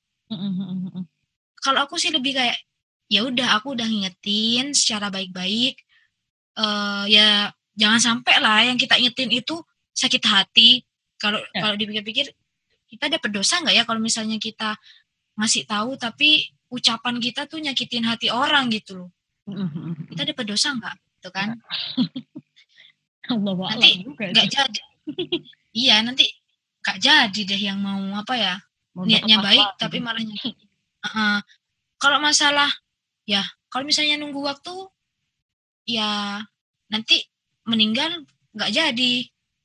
[1.60, 2.56] Kalau aku sih lebih kayak
[3.10, 5.82] ya udah aku udah ngingetin secara baik-baik
[6.54, 9.58] uh, ya jangan sampai lah yang kita ingetin itu
[9.94, 10.86] sakit hati.
[11.20, 11.60] Kalau ya.
[11.60, 12.32] kalau dipikir-pikir
[12.90, 14.78] kita ada berdosa nggak ya kalau misalnya kita
[15.36, 19.10] ngasih tahu tapi ucapan kita tuh nyakitin hati orang gitu loh.
[20.08, 20.96] Kita ada berdosa nggak?
[21.20, 21.58] Itu kan?
[23.34, 24.80] Allah nanti nggak jadi.
[25.70, 26.26] Iya nanti
[26.80, 28.54] gak jadi deh yang mau apa ya
[28.96, 30.06] mau niatnya baik apa, tapi gitu.
[30.08, 31.38] malah uh,
[32.00, 32.68] kalau masalah
[33.30, 34.74] ya kalau misalnya nunggu waktu
[35.86, 36.42] ya
[36.90, 37.22] nanti
[37.70, 39.14] meninggal nggak jadi.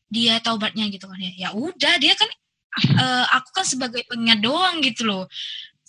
[0.05, 1.33] Dia taubatnya gitu kan ya.
[1.33, 2.29] Ya udah dia kan
[3.01, 5.25] uh, aku kan sebagai pengingat doang gitu loh.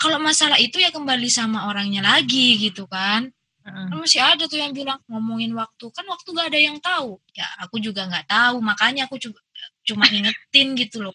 [0.00, 3.28] Kalau masalah itu ya kembali sama orangnya lagi gitu kan.
[3.60, 7.20] Kan masih ada tuh yang bilang ngomongin waktu kan waktu gak ada yang tahu.
[7.36, 9.38] Ya aku juga nggak tahu makanya aku cuma
[9.84, 11.14] cuma ingetin gitu loh.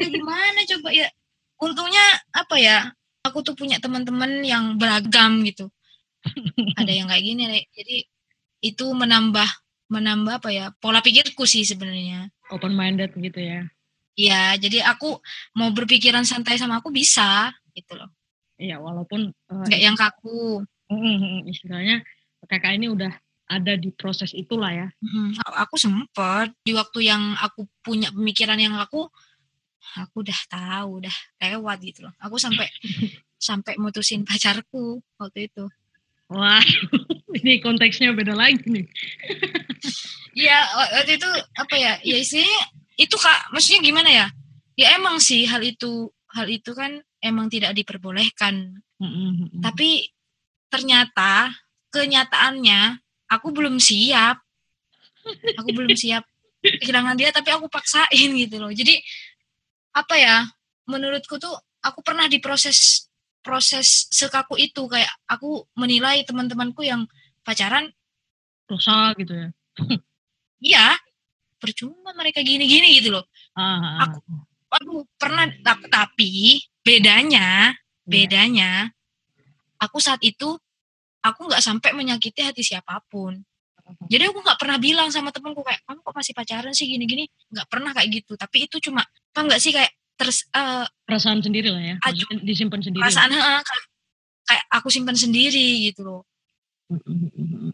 [0.00, 1.12] Ya gimana coba ya?
[1.60, 2.78] Untungnya apa ya?
[3.26, 5.73] Aku tuh punya teman-teman yang beragam gitu
[6.80, 7.42] ada yang kayak gini
[7.74, 7.96] jadi
[8.64, 9.46] itu menambah
[9.92, 13.68] menambah apa ya pola pikirku sih sebenarnya open minded gitu ya
[14.14, 15.18] Iya, jadi aku
[15.58, 18.10] mau berpikiran santai sama aku bisa gitu loh.
[18.54, 20.62] Iya, walaupun uh, nggak yang kaku.
[21.50, 22.06] Istilahnya
[22.46, 23.10] kakak ini udah
[23.50, 24.86] ada di proses itulah ya.
[25.02, 29.10] Hmm, aku sempet di waktu yang aku punya pemikiran yang aku,
[29.98, 32.14] aku udah tahu, udah lewat gitu loh.
[32.22, 32.70] Aku sampai
[33.50, 35.66] sampai mutusin pacarku waktu itu.
[36.32, 36.64] Wah,
[37.38, 38.86] ini konteksnya beda lagi nih.
[40.34, 40.58] Iya,
[40.98, 41.94] waktu itu apa ya?
[42.02, 42.58] Ya isinya
[42.98, 44.26] itu kak, maksudnya gimana ya?
[44.74, 48.82] Ya emang sih hal itu hal itu kan emang tidak diperbolehkan.
[48.98, 49.62] Mm -hmm.
[49.62, 50.10] Tapi
[50.74, 51.54] ternyata
[51.94, 52.98] kenyataannya
[53.30, 54.42] aku belum siap
[55.54, 56.26] aku belum siap
[56.64, 58.98] kehilangan dia tapi aku paksain gitu loh jadi
[59.94, 60.36] apa ya
[60.90, 63.06] menurutku tuh aku pernah diproses
[63.44, 67.04] proses sekaku itu kayak aku menilai teman-temanku yang
[67.44, 67.92] pacaran
[68.64, 69.48] dosa gitu ya.
[70.64, 70.96] Iya
[71.60, 73.28] percuma mereka gini-gini gitu loh.
[73.52, 73.96] Ah, ah, ah.
[74.08, 74.18] aku
[74.72, 75.44] aku pernah
[75.92, 78.08] tapi bedanya iya.
[78.08, 78.70] bedanya
[79.76, 80.56] aku saat itu
[81.20, 83.44] aku nggak sampai menyakiti hati siapa pun.
[84.08, 87.28] Jadi aku nggak pernah bilang sama temanku kayak kamu kok masih pacaran sih gini-gini?
[87.52, 88.32] Nggak pernah kayak gitu.
[88.40, 92.80] Tapi itu cuma apa nggak sih kayak terus uh, perasaan sendiri lah ya aju, disimpan
[92.80, 93.02] sendiri.
[93.02, 93.62] perasaan uh,
[94.46, 96.22] kayak, aku simpan sendiri gitu loh.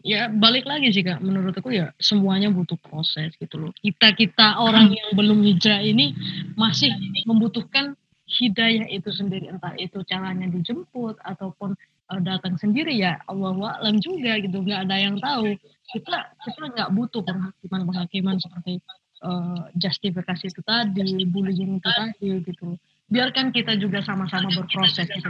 [0.07, 1.19] Ya balik lagi sih kak.
[1.19, 3.71] Menurut aku ya semuanya butuh proses gitu loh.
[3.83, 4.97] Kita kita orang hmm.
[4.97, 6.15] yang belum hijrah ini
[6.55, 6.89] masih
[7.27, 7.93] membutuhkan
[8.25, 9.51] hidayah itu sendiri.
[9.51, 11.75] Entah itu caranya dijemput ataupun
[12.07, 14.63] uh, datang sendiri ya Allah alam juga gitu.
[14.63, 15.59] Nggak ada yang tahu.
[15.91, 16.17] Kita
[16.47, 18.79] kita nggak butuh penghakiman penghakiman seperti
[19.25, 22.77] uh, justifikasi itu tadi bullying itu tadi gitu
[23.11, 25.29] biarkan kita juga sama-sama berproses gitu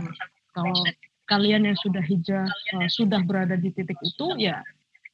[0.52, 0.76] kalau
[1.30, 4.60] kalian yang sudah hijrah uh, sudah berada di titik itu ya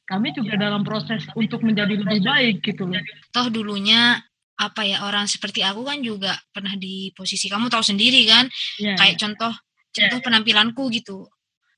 [0.08, 2.96] kami juga dalam proses untuk menjadi lebih baik gitu loh.
[3.28, 4.16] Toh dulunya
[4.56, 8.48] apa ya orang seperti aku kan juga pernah di posisi kamu tahu sendiri kan
[8.80, 9.20] yeah, kayak yeah.
[9.20, 9.52] contoh
[9.94, 10.24] contoh yeah.
[10.24, 11.28] penampilanku gitu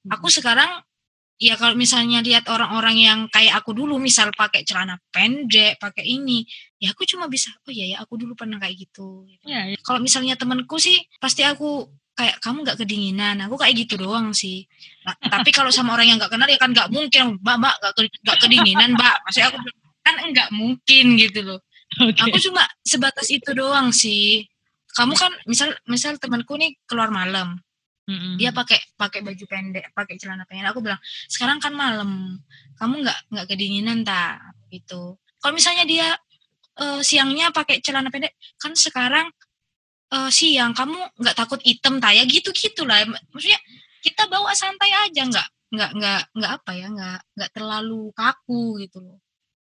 [0.09, 0.81] Aku sekarang
[1.41, 6.45] ya kalau misalnya lihat orang-orang yang kayak aku dulu misal pakai celana pendek pakai ini
[6.77, 9.25] ya aku cuma bisa oh iya ya aku dulu pernah kayak gitu.
[9.49, 9.81] Ya, ya.
[9.81, 13.41] kalau misalnya temanku sih pasti aku kayak kamu nggak kedinginan.
[13.49, 14.69] Aku kayak gitu doang sih.
[15.09, 17.41] Nah, tapi kalau sama orang yang nggak kenal ya kan nggak mungkin.
[17.41, 17.75] Mbak mbak
[18.21, 19.17] nggak kedinginan mbak.
[19.25, 19.59] Maksudnya aku
[20.05, 21.61] kan nggak mungkin gitu loh.
[21.91, 22.23] Okay.
[22.23, 24.45] aku cuma sebatas itu doang sih.
[24.93, 27.57] Kamu kan misal misal temanku nih keluar malam
[28.11, 30.75] hmm Dia pakai pakai baju pendek, pakai celana pendek.
[30.75, 30.99] Aku bilang,
[31.31, 32.43] "Sekarang kan malam.
[32.75, 34.43] Kamu nggak nggak kedinginan tak?"
[34.75, 35.15] gitu.
[35.39, 36.19] Kalau misalnya dia
[36.83, 39.31] uh, siangnya pakai celana pendek, kan sekarang
[40.15, 42.99] uh, siang kamu nggak takut item taya gitu gitulah
[43.31, 43.61] maksudnya
[44.03, 48.99] kita bawa santai aja nggak nggak nggak nggak apa ya nggak nggak terlalu kaku gitu
[48.99, 49.19] loh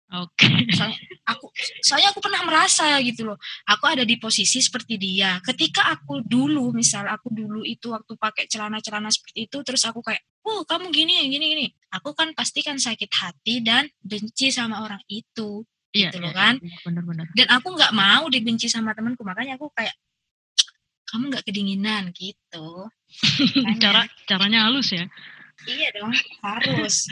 [0.08, 0.48] Oke.
[0.48, 0.72] Okay.
[0.72, 0.98] Soalnya
[1.28, 1.46] aku
[1.84, 3.36] soalnya aku pernah merasa gitu loh.
[3.68, 5.36] Aku ada di posisi seperti dia.
[5.44, 10.24] Ketika aku dulu misal aku dulu itu waktu pakai celana-celana seperti itu terus aku kayak,
[10.48, 15.00] "Oh, kamu gini gini gini." Aku kan pasti kan sakit hati dan benci sama orang
[15.12, 15.60] itu.
[15.92, 16.54] Iya, gitu loh iya, kan.
[16.60, 17.26] Iya, benar-benar.
[17.36, 19.96] Dan aku nggak mau dibenci sama temanku, makanya aku kayak
[21.08, 22.88] kamu nggak kedinginan gitu.
[23.84, 25.04] Cara caranya halus ya.
[25.68, 26.12] Iya dong,
[26.44, 27.08] harus.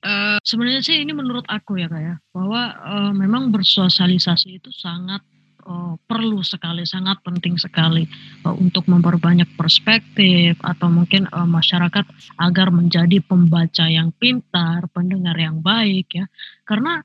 [0.00, 5.20] Uh, sebenarnya sih ini menurut aku ya kak ya bahwa uh, memang bersosialisasi itu sangat
[5.68, 8.08] uh, perlu sekali, sangat penting sekali
[8.48, 12.08] uh, untuk memperbanyak perspektif atau mungkin uh, masyarakat
[12.40, 16.24] agar menjadi pembaca yang pintar, pendengar yang baik ya.
[16.64, 17.04] Karena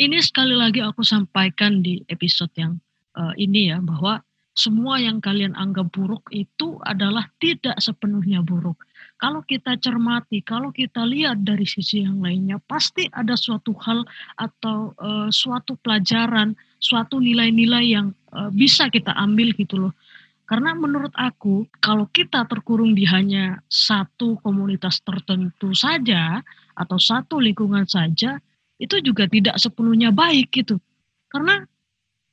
[0.00, 2.80] ini sekali lagi aku sampaikan di episode yang
[3.12, 8.76] uh, ini ya bahwa semua yang kalian anggap buruk itu adalah tidak sepenuhnya buruk.
[9.22, 14.02] Kalau kita cermati, kalau kita lihat dari sisi yang lainnya, pasti ada suatu hal
[14.34, 19.94] atau uh, suatu pelajaran, suatu nilai-nilai yang uh, bisa kita ambil gitu loh.
[20.42, 26.42] Karena menurut aku, kalau kita terkurung di hanya satu komunitas tertentu saja
[26.74, 28.42] atau satu lingkungan saja,
[28.82, 30.82] itu juga tidak sepenuhnya baik gitu.
[31.30, 31.62] Karena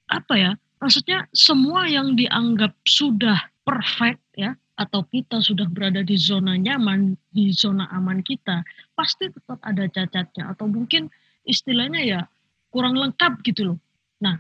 [0.10, 0.52] apa ya?
[0.80, 7.52] maksudnya semua yang dianggap sudah perfect ya atau kita sudah berada di zona nyaman, di
[7.52, 8.64] zona aman kita,
[8.96, 11.12] pasti tetap ada cacatnya atau mungkin
[11.44, 12.22] istilahnya ya
[12.72, 13.80] kurang lengkap gitu loh.
[14.24, 14.40] Nah,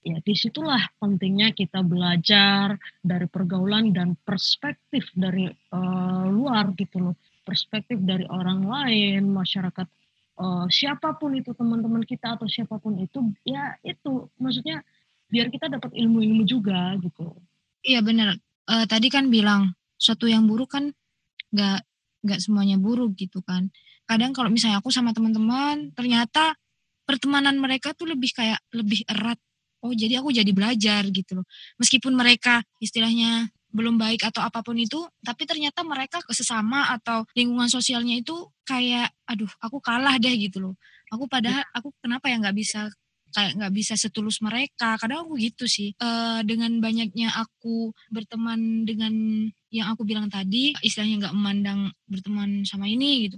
[0.00, 7.14] ya di situlah pentingnya kita belajar dari pergaulan dan perspektif dari uh, luar gitu loh,
[7.44, 9.86] perspektif dari orang lain, masyarakat
[10.40, 14.80] uh, siapa pun itu teman-teman kita atau siapa pun itu, ya itu maksudnya
[15.28, 17.36] biar kita dapat ilmu-ilmu juga gitu.
[17.84, 18.45] Iya benar.
[18.66, 20.90] Uh, tadi kan bilang suatu yang buruk kan
[21.54, 21.80] nggak
[22.26, 23.70] nggak semuanya buruk gitu kan.
[24.06, 26.58] Kadang kalau misalnya aku sama teman-teman ternyata
[27.06, 29.38] pertemanan mereka tuh lebih kayak lebih erat.
[29.86, 31.46] Oh jadi aku jadi belajar gitu loh.
[31.78, 37.68] Meskipun mereka istilahnya belum baik atau apa pun itu, tapi ternyata mereka sesama atau lingkungan
[37.68, 38.32] sosialnya itu
[38.64, 40.74] kayak, aduh, aku kalah deh gitu loh.
[41.12, 42.88] Aku padahal aku kenapa ya nggak bisa
[43.36, 44.96] kayak nggak bisa setulus mereka.
[44.96, 45.92] Kadang aku gitu sih.
[46.00, 49.12] Uh, dengan banyaknya aku berteman dengan
[49.68, 53.36] yang aku bilang tadi istilahnya nggak memandang berteman sama ini gitu.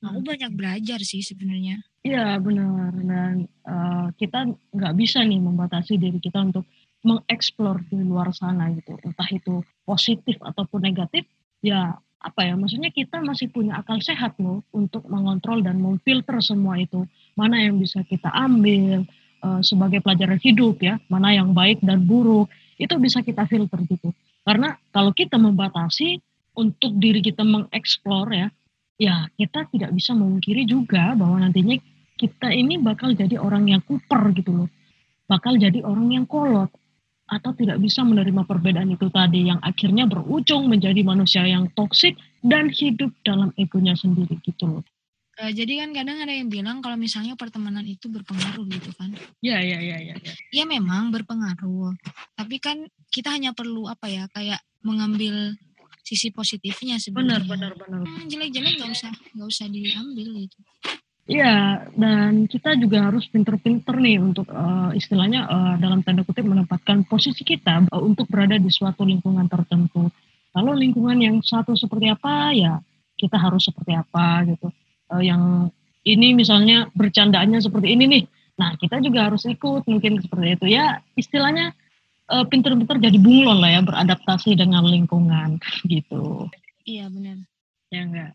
[0.00, 0.28] Aku hmm.
[0.32, 1.84] banyak belajar sih sebenarnya.
[2.00, 2.96] Iya benar.
[2.96, 6.64] Dan uh, kita nggak bisa nih membatasi diri kita untuk
[7.04, 8.96] mengeksplor di luar sana gitu.
[9.04, 11.28] Entah itu positif ataupun negatif
[11.60, 16.80] ya apa ya maksudnya kita masih punya akal sehat loh untuk mengontrol dan memfilter semua
[16.80, 17.06] itu.
[17.38, 19.06] Mana yang bisa kita ambil
[19.42, 24.12] uh, sebagai pelajaran hidup ya, mana yang baik dan buruk, itu bisa kita filter gitu.
[24.46, 26.20] Karena kalau kita membatasi
[26.56, 28.48] untuk diri kita mengeksplor ya,
[28.96, 31.76] ya kita tidak bisa memungkiri juga bahwa nantinya
[32.16, 34.68] kita ini bakal jadi orang yang kuper gitu loh.
[35.28, 36.70] Bakal jadi orang yang kolot
[37.26, 42.70] atau tidak bisa menerima perbedaan itu tadi yang akhirnya berujung menjadi manusia yang toksik dan
[42.70, 44.84] hidup dalam egonya sendiri gitu loh.
[45.36, 49.12] Uh, jadi kan kadang ada yang bilang kalau misalnya pertemanan itu berpengaruh gitu kan.
[49.44, 50.14] Iya, iya, iya, iya.
[50.48, 51.92] Iya memang berpengaruh.
[52.32, 55.52] Tapi kan kita hanya perlu apa ya, kayak mengambil
[56.00, 57.44] sisi positifnya sebenarnya.
[57.44, 58.00] Benar, benar, benar.
[58.08, 60.58] Hmm, jelek-jelek nggak usah nggak usah diambil gitu.
[61.26, 67.02] Iya, dan kita juga harus pinter-pinter nih untuk uh, istilahnya uh, dalam tanda kutip menempatkan
[67.04, 70.06] posisi kita uh, untuk berada di suatu lingkungan tertentu.
[70.54, 72.78] Kalau lingkungan yang satu seperti apa, ya
[73.18, 74.70] kita harus seperti apa gitu
[75.12, 75.72] uh, yang
[76.06, 78.24] ini misalnya bercandaannya seperti ini nih.
[78.56, 81.02] Nah, kita juga harus ikut mungkin seperti itu ya.
[81.18, 81.74] Istilahnya
[82.30, 85.58] uh, pinter-pinter jadi bunglon lah ya beradaptasi dengan lingkungan
[85.92, 86.46] gitu.
[86.86, 87.42] Iya benar.
[87.90, 88.32] Ya enggak.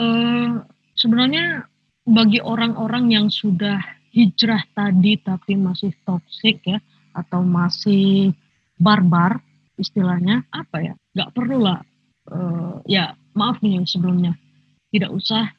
[0.00, 0.62] uh,
[1.00, 1.66] sebenarnya
[2.06, 3.82] bagi orang-orang yang sudah
[4.14, 6.78] hijrah tadi tapi masih toksik ya
[7.12, 8.32] atau masih
[8.80, 9.42] barbar
[9.76, 11.84] istilahnya apa ya nggak perlu lah
[12.32, 14.32] uh, ya maaf nih sebelumnya
[14.90, 15.52] tidak usah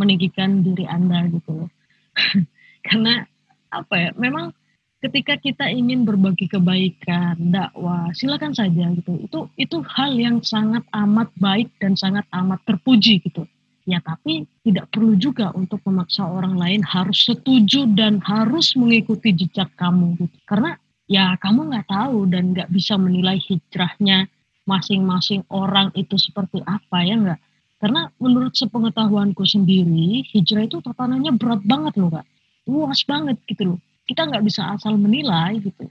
[0.00, 1.70] meninggikan diri Anda gitu loh.
[2.86, 3.24] Karena
[3.70, 4.56] apa ya, memang
[5.00, 9.16] ketika kita ingin berbagi kebaikan, dakwah, silakan saja gitu.
[9.20, 13.48] Itu itu hal yang sangat amat baik dan sangat amat terpuji gitu.
[13.88, 19.72] Ya tapi tidak perlu juga untuk memaksa orang lain harus setuju dan harus mengikuti jejak
[19.80, 20.36] kamu gitu.
[20.44, 20.76] Karena
[21.08, 24.28] ya kamu nggak tahu dan nggak bisa menilai hijrahnya
[24.68, 27.40] masing-masing orang itu seperti apa ya nggak
[27.80, 32.28] karena menurut sepengetahuanku sendiri, hijrah itu tatanannya berat banget loh kak.
[32.68, 33.78] Luas banget gitu loh.
[34.04, 35.88] Kita nggak bisa asal menilai gitu.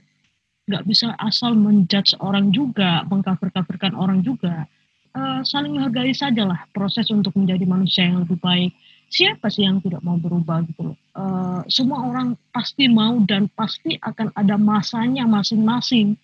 [0.70, 4.70] nggak bisa asal menjudge orang juga, mengkafir-kafirkan orang juga.
[5.10, 8.70] Uh, saling menghargai sajalah proses untuk menjadi manusia yang lebih baik.
[9.10, 10.96] Siapa sih yang tidak mau berubah gitu loh?
[11.18, 16.14] Uh, semua orang pasti mau dan pasti akan ada masanya masing-masing.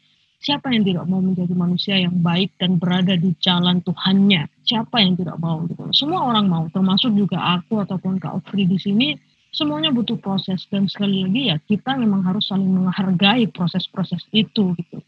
[0.47, 4.47] Siapa yang tidak mau menjadi manusia yang baik dan berada di jalan Tuhannya?
[4.63, 5.91] Siapa yang tidak mau gitu?
[5.91, 9.19] Semua orang mau, termasuk juga aku ataupun Kak Ofri di sini.
[9.51, 15.03] Semuanya butuh proses dan sekali lagi ya kita memang harus saling menghargai proses-proses itu gitu.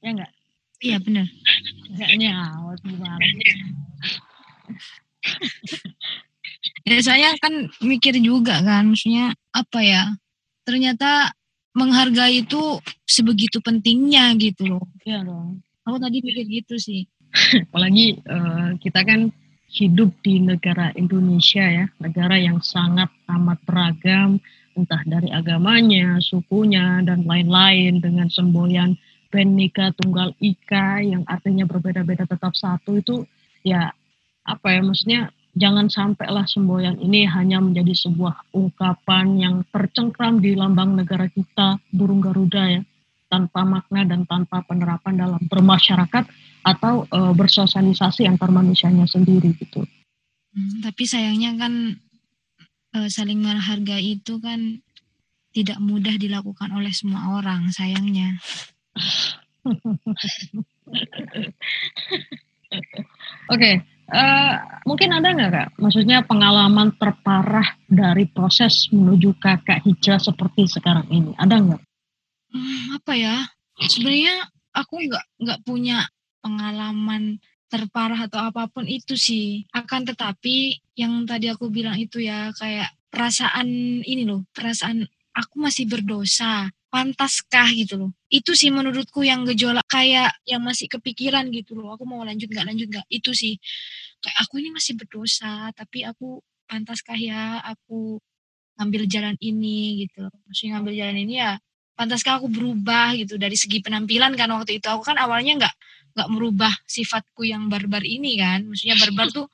[0.00, 0.32] Ya enggak
[0.84, 1.26] iya benar.
[1.98, 3.18] Awet gimana?
[6.86, 10.14] Ya saya kan mikir juga kan maksudnya apa ya?
[10.62, 11.34] Ternyata
[11.74, 14.84] menghargai itu sebegitu pentingnya gitu loh.
[15.02, 15.60] Iya dong.
[15.84, 17.04] Aku tadi mikir gitu sih.
[17.70, 19.28] Apalagi uh, kita kan
[19.74, 24.38] hidup di negara Indonesia ya, negara yang sangat amat beragam,
[24.78, 28.94] entah dari agamanya, sukunya, dan lain-lain dengan semboyan
[29.34, 33.26] Benika Tunggal Ika yang artinya berbeda-beda tetap satu itu
[33.66, 33.90] ya
[34.46, 35.20] apa ya maksudnya
[35.54, 42.18] jangan sampailah semboyan ini hanya menjadi sebuah ungkapan yang tercengkram di lambang negara kita burung
[42.18, 42.82] Garuda ya
[43.30, 46.24] tanpa makna dan tanpa penerapan dalam bermasyarakat
[46.62, 49.82] atau e, bersosialisasi antar manusianya sendiri gitu.
[50.54, 51.98] Hmm, tapi sayangnya kan
[52.94, 54.78] e, saling menghargai itu kan
[55.54, 58.38] tidak mudah dilakukan oleh semua orang sayangnya.
[63.50, 63.74] Oke, okay.
[64.10, 65.68] Uh, mungkin ada nggak kak?
[65.80, 71.82] Maksudnya pengalaman terparah dari proses menuju kakak hijrah seperti sekarang ini, ada nggak?
[72.54, 73.36] Hmm, apa ya?
[73.80, 76.06] Sebenarnya aku nggak nggak punya
[76.44, 77.40] pengalaman
[77.72, 79.66] terparah atau apa pun itu sih.
[79.74, 85.02] Akan tetapi yang tadi aku bilang itu ya kayak perasaan ini loh, perasaan
[85.34, 86.70] aku masih berdosa.
[86.94, 88.10] Pantaskah gitu loh.
[88.30, 91.98] Itu sih menurutku yang gejolak kayak yang masih kepikiran gitu loh.
[91.98, 93.06] Aku mau lanjut nggak lanjut nggak.
[93.10, 93.58] Itu sih
[94.22, 96.38] kayak aku ini masih berdosa tapi aku
[96.70, 98.22] pantaskah ya aku
[98.78, 100.30] ngambil jalan ini gitu.
[100.46, 101.52] Maksudnya ngambil jalan ini ya
[101.98, 105.74] pantaskah aku berubah gitu dari segi penampilan kan waktu itu aku kan awalnya nggak
[106.14, 109.46] nggak merubah sifatku yang barbar ini kan maksudnya barbar tuh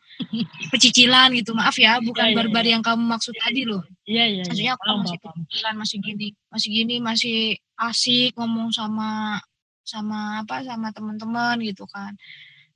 [0.73, 2.71] pecicilan gitu maaf ya bukan ya, ya, barbar ya.
[2.77, 3.83] yang kamu maksud tadi loh.
[4.05, 7.39] iya iya maksudnya aku masih pecicilan masih gini masih gini masih
[7.81, 9.41] asik ngomong sama
[9.91, 12.15] sama apa sama teman-teman gitu kan.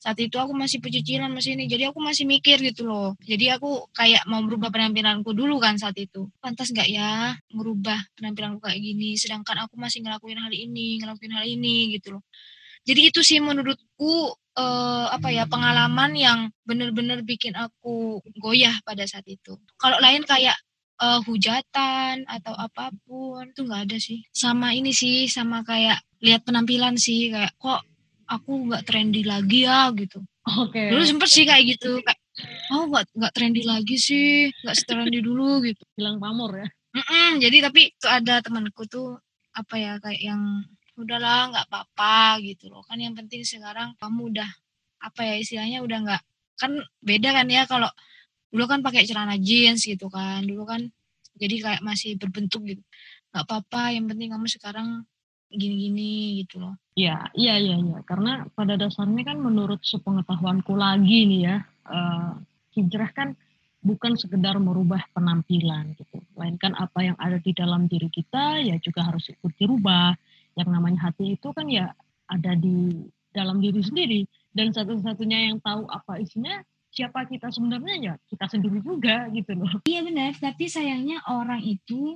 [0.02, 3.16] Saat itu aku masih pecicilan masih ini jadi aku masih mikir gitu loh.
[3.24, 6.28] Jadi aku kayak mau merubah penampilanku dulu kan saat itu.
[6.44, 11.44] Pantas nggak ya merubah penampilanku kayak gini sedangkan aku masih ngelakuin hal ini ngelakuin hal
[11.48, 12.22] ini gitu loh.
[12.84, 19.26] Jadi itu sih menurutku uh, apa ya pengalaman yang benar-benar bikin aku goyah pada saat
[19.26, 20.56] itu kalau lain kayak
[21.02, 26.46] uh, hujatan atau apa pun itu nggak ada sih sama ini sih sama kayak lihat
[26.46, 27.82] penampilan sih kayak kok
[28.28, 30.24] aku nggak trendy lagi ya gitu.
[30.60, 30.76] Oke.
[30.76, 30.88] Okay.
[30.92, 32.20] Dulu sempet sih kayak gitu kayak
[32.72, 35.82] oh nggak nggak trendy lagi sih nggak trendy dulu gitu.
[35.96, 36.68] Bilang pamor ya.
[36.94, 39.18] Mm-mm, jadi tapi tuh ada temanku tuh
[39.54, 40.42] apa ya kayak yang
[40.94, 44.50] udahlah nggak apa-apa gitu loh kan yang penting sekarang kamu udah
[45.02, 46.22] apa ya istilahnya udah nggak
[46.54, 46.72] kan
[47.02, 47.90] beda kan ya kalau
[48.54, 50.86] dulu kan pakai celana jeans gitu kan dulu kan
[51.34, 52.82] jadi kayak masih berbentuk gitu
[53.34, 55.02] nggak apa-apa yang penting kamu sekarang
[55.54, 56.74] gini-gini gitu loh.
[56.94, 57.98] Iya, iya, iya, iya.
[58.06, 61.56] Karena pada dasarnya kan menurut sepengetahuanku lagi nih ya,
[61.90, 62.38] uh,
[62.74, 63.28] hijrah kan
[63.82, 66.22] bukan sekedar merubah penampilan gitu.
[66.34, 70.14] Melainkan apa yang ada di dalam diri kita ya juga harus ikut dirubah.
[70.54, 71.92] Yang namanya hati itu kan ya
[72.30, 74.20] ada di dalam diri sendiri.
[74.54, 76.62] Dan satu-satunya yang tahu apa isinya
[76.94, 79.82] siapa kita sebenarnya ya kita sendiri juga gitu loh.
[79.82, 82.14] Iya benar, tapi sayangnya orang itu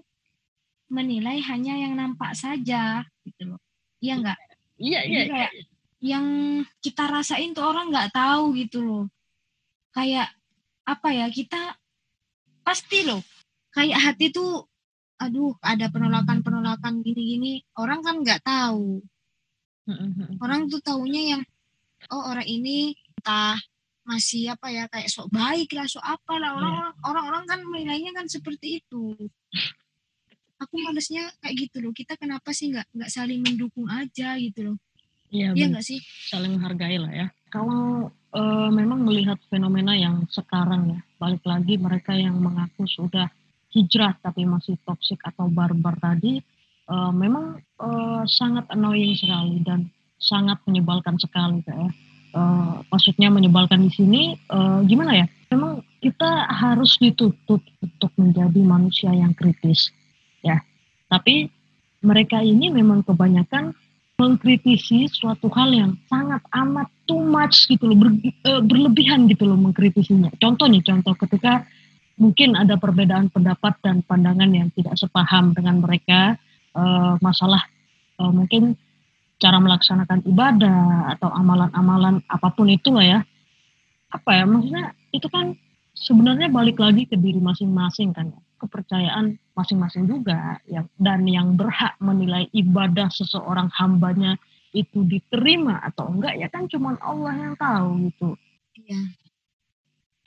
[0.86, 3.60] menilai hanya yang nampak saja gitu loh.
[3.98, 4.38] Iya enggak?
[4.78, 5.22] Iya, iya.
[5.26, 5.52] Kayak
[5.98, 6.26] yang
[6.78, 9.04] kita rasain tuh orang nggak tahu gitu loh.
[9.90, 10.30] Kayak
[10.86, 11.74] apa ya kita
[12.62, 13.20] pasti loh
[13.72, 14.67] kayak hati tuh
[15.18, 17.62] aduh ada penolakan-penolakan gini-gini.
[17.74, 19.02] Orang kan nggak tahu.
[20.38, 21.42] Orang tuh taunya yang
[22.14, 23.58] oh orang ini entah
[24.08, 26.50] masih apa ya kayak sok baik lah sok apa lah.
[26.56, 26.86] Orang iya.
[27.04, 29.16] orang orang kan menilainya kan seperti itu.
[30.58, 31.92] Aku malesnya kayak gitu loh.
[31.92, 34.76] Kita kenapa sih nggak nggak saling mendukung aja gitu loh?
[35.28, 36.00] Iya ya, nggak sih?
[36.32, 37.26] Saling menghargai lah ya.
[37.52, 43.28] Kalau uh, memang melihat fenomena yang sekarang ya balik lagi mereka yang mengaku sudah
[43.72, 46.40] hijrah tapi masih toksik atau barbar tadi
[46.88, 51.88] uh, memang uh, sangat annoying sekali dan sangat menyebalkan sekali ya.
[52.28, 55.26] Uh, maksudnya menyebalkan di sini uh, gimana ya?
[55.48, 59.88] Memang kita harus dituntut untuk menjadi manusia yang kritis
[60.44, 60.60] ya.
[61.08, 61.48] Tapi
[62.04, 63.72] mereka ini memang kebanyakan
[64.18, 68.10] mengkritisi suatu hal yang sangat amat too much gitu loh, ber,
[68.50, 70.34] uh, berlebihan gitu loh mengkritisinya.
[70.42, 71.64] Contoh nih, contoh ketika
[72.18, 76.34] mungkin ada perbedaan pendapat dan pandangan yang tidak sepaham dengan mereka,
[76.74, 77.62] uh, masalah
[78.18, 78.74] uh, mungkin
[79.38, 83.20] cara melaksanakan ibadah atau amalan-amalan apa pun itu lah ya.
[84.10, 85.54] Apa ya, maksudnya itu kan
[85.94, 91.94] sebenarnya balik lagi ke diri masing-masing kan ya kepercayaan masing-masing juga yang dan yang berhak
[92.02, 94.34] menilai ibadah seseorang hambanya
[94.74, 98.28] itu diterima atau enggak ya kan cuma Allah yang tahu gitu.
[98.76, 99.00] Iya.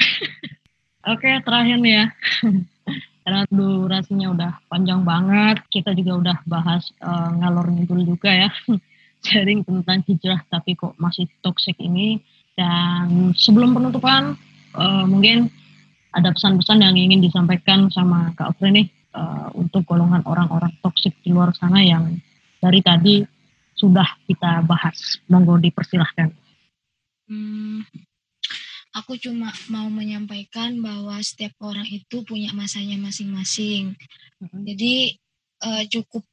[1.02, 2.06] Oke, terakhir nih ya.
[3.26, 8.50] Karena durasinya udah panjang banget, kita juga udah bahas uh, ngalor ngidul juga ya.
[9.26, 12.22] Sharing tentang hijrah tapi kok masih toxic ini.
[12.54, 14.38] Dan sebelum penutupan,
[14.78, 15.50] uh, mungkin
[16.14, 21.32] ada pesan-pesan yang ingin disampaikan sama Kak Ofre nih uh, untuk golongan orang-orang toksik di
[21.32, 22.20] luar sana yang
[22.62, 23.26] dari tadi
[23.74, 25.18] sudah kita bahas.
[25.32, 26.30] Monggo dipersilahkan.
[27.32, 27.82] Hmm,
[28.92, 33.96] aku cuma mau menyampaikan bahwa setiap orang itu punya masanya masing-masing.
[34.40, 34.64] Hmm.
[34.68, 35.16] Jadi
[35.64, 36.24] uh, cukup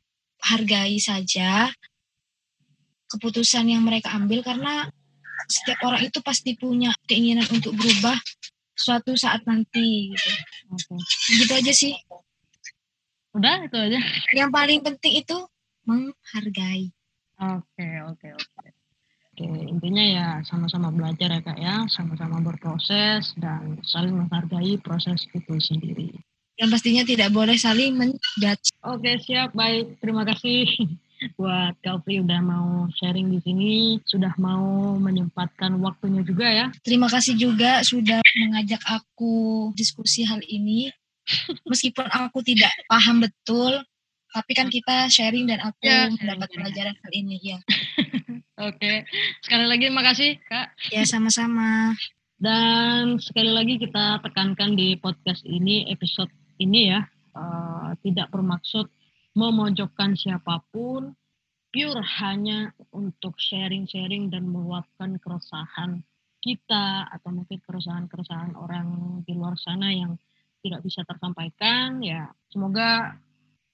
[0.43, 1.71] hargai saja
[3.09, 4.87] keputusan yang mereka ambil karena
[5.49, 8.19] setiap orang itu pasti punya keinginan untuk berubah
[8.77, 10.31] suatu saat nanti gitu.
[10.77, 11.01] Okay.
[11.43, 11.95] Gitu aja sih.
[13.35, 13.99] Udah itu aja.
[14.35, 15.37] Yang paling penting itu
[15.89, 16.93] menghargai.
[17.39, 18.67] Oke, oke, oke.
[18.67, 18.78] Oke,
[19.45, 26.11] intinya ya sama-sama belajar ya Kak ya, sama-sama berproses dan saling menghargai proses itu sendiri.
[26.59, 28.75] Yang pastinya tidak boleh saling menjudge.
[28.83, 29.55] Oke, siap.
[29.55, 30.67] Baik, terima kasih
[31.39, 33.75] buat Kak udah mau sharing di sini,
[34.07, 36.67] sudah mau menyempatkan waktunya juga ya.
[36.83, 40.91] Terima kasih juga sudah mengajak aku diskusi hal ini.
[41.69, 43.85] Meskipun aku tidak paham betul,
[44.33, 47.59] tapi kan kita sharing dan aku ya, mendapat pelajaran hal ini ya.
[48.59, 49.07] Oke,
[49.39, 50.75] sekali lagi terima kasih Kak.
[50.91, 51.95] Ya sama-sama.
[52.35, 57.07] Dan sekali lagi kita tekankan di podcast ini, episode ini ya,
[57.39, 58.91] uh, tidak bermaksud
[59.39, 61.15] memojokkan siapa pun,
[61.71, 66.03] pure hanya untuk sharing-sharing dan meluapkan keresahan
[66.43, 70.19] kita atau mungkin keresahan-keresahan orang di luar sana yang
[70.63, 73.19] tidak bisa tersampaikan ya semoga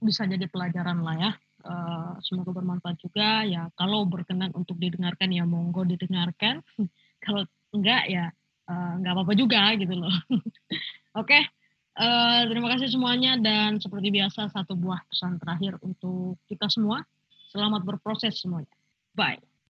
[0.00, 1.32] bisa jadi pelajaran lah ya
[1.64, 6.60] uh, semoga bermanfaat juga ya kalau berkenan untuk didengarkan ya monggo didengarkan
[7.24, 7.44] kalau
[7.74, 8.30] enggak ya
[8.70, 10.12] uh, enggak apa-apa juga gitu loh
[11.20, 11.44] oke okay.
[11.94, 17.06] Uh, terima kasih semuanya dan seperti biasa satu buah pesan terakhir untuk kita semua.
[17.54, 18.74] Selamat berproses semuanya.
[19.14, 19.53] Bye.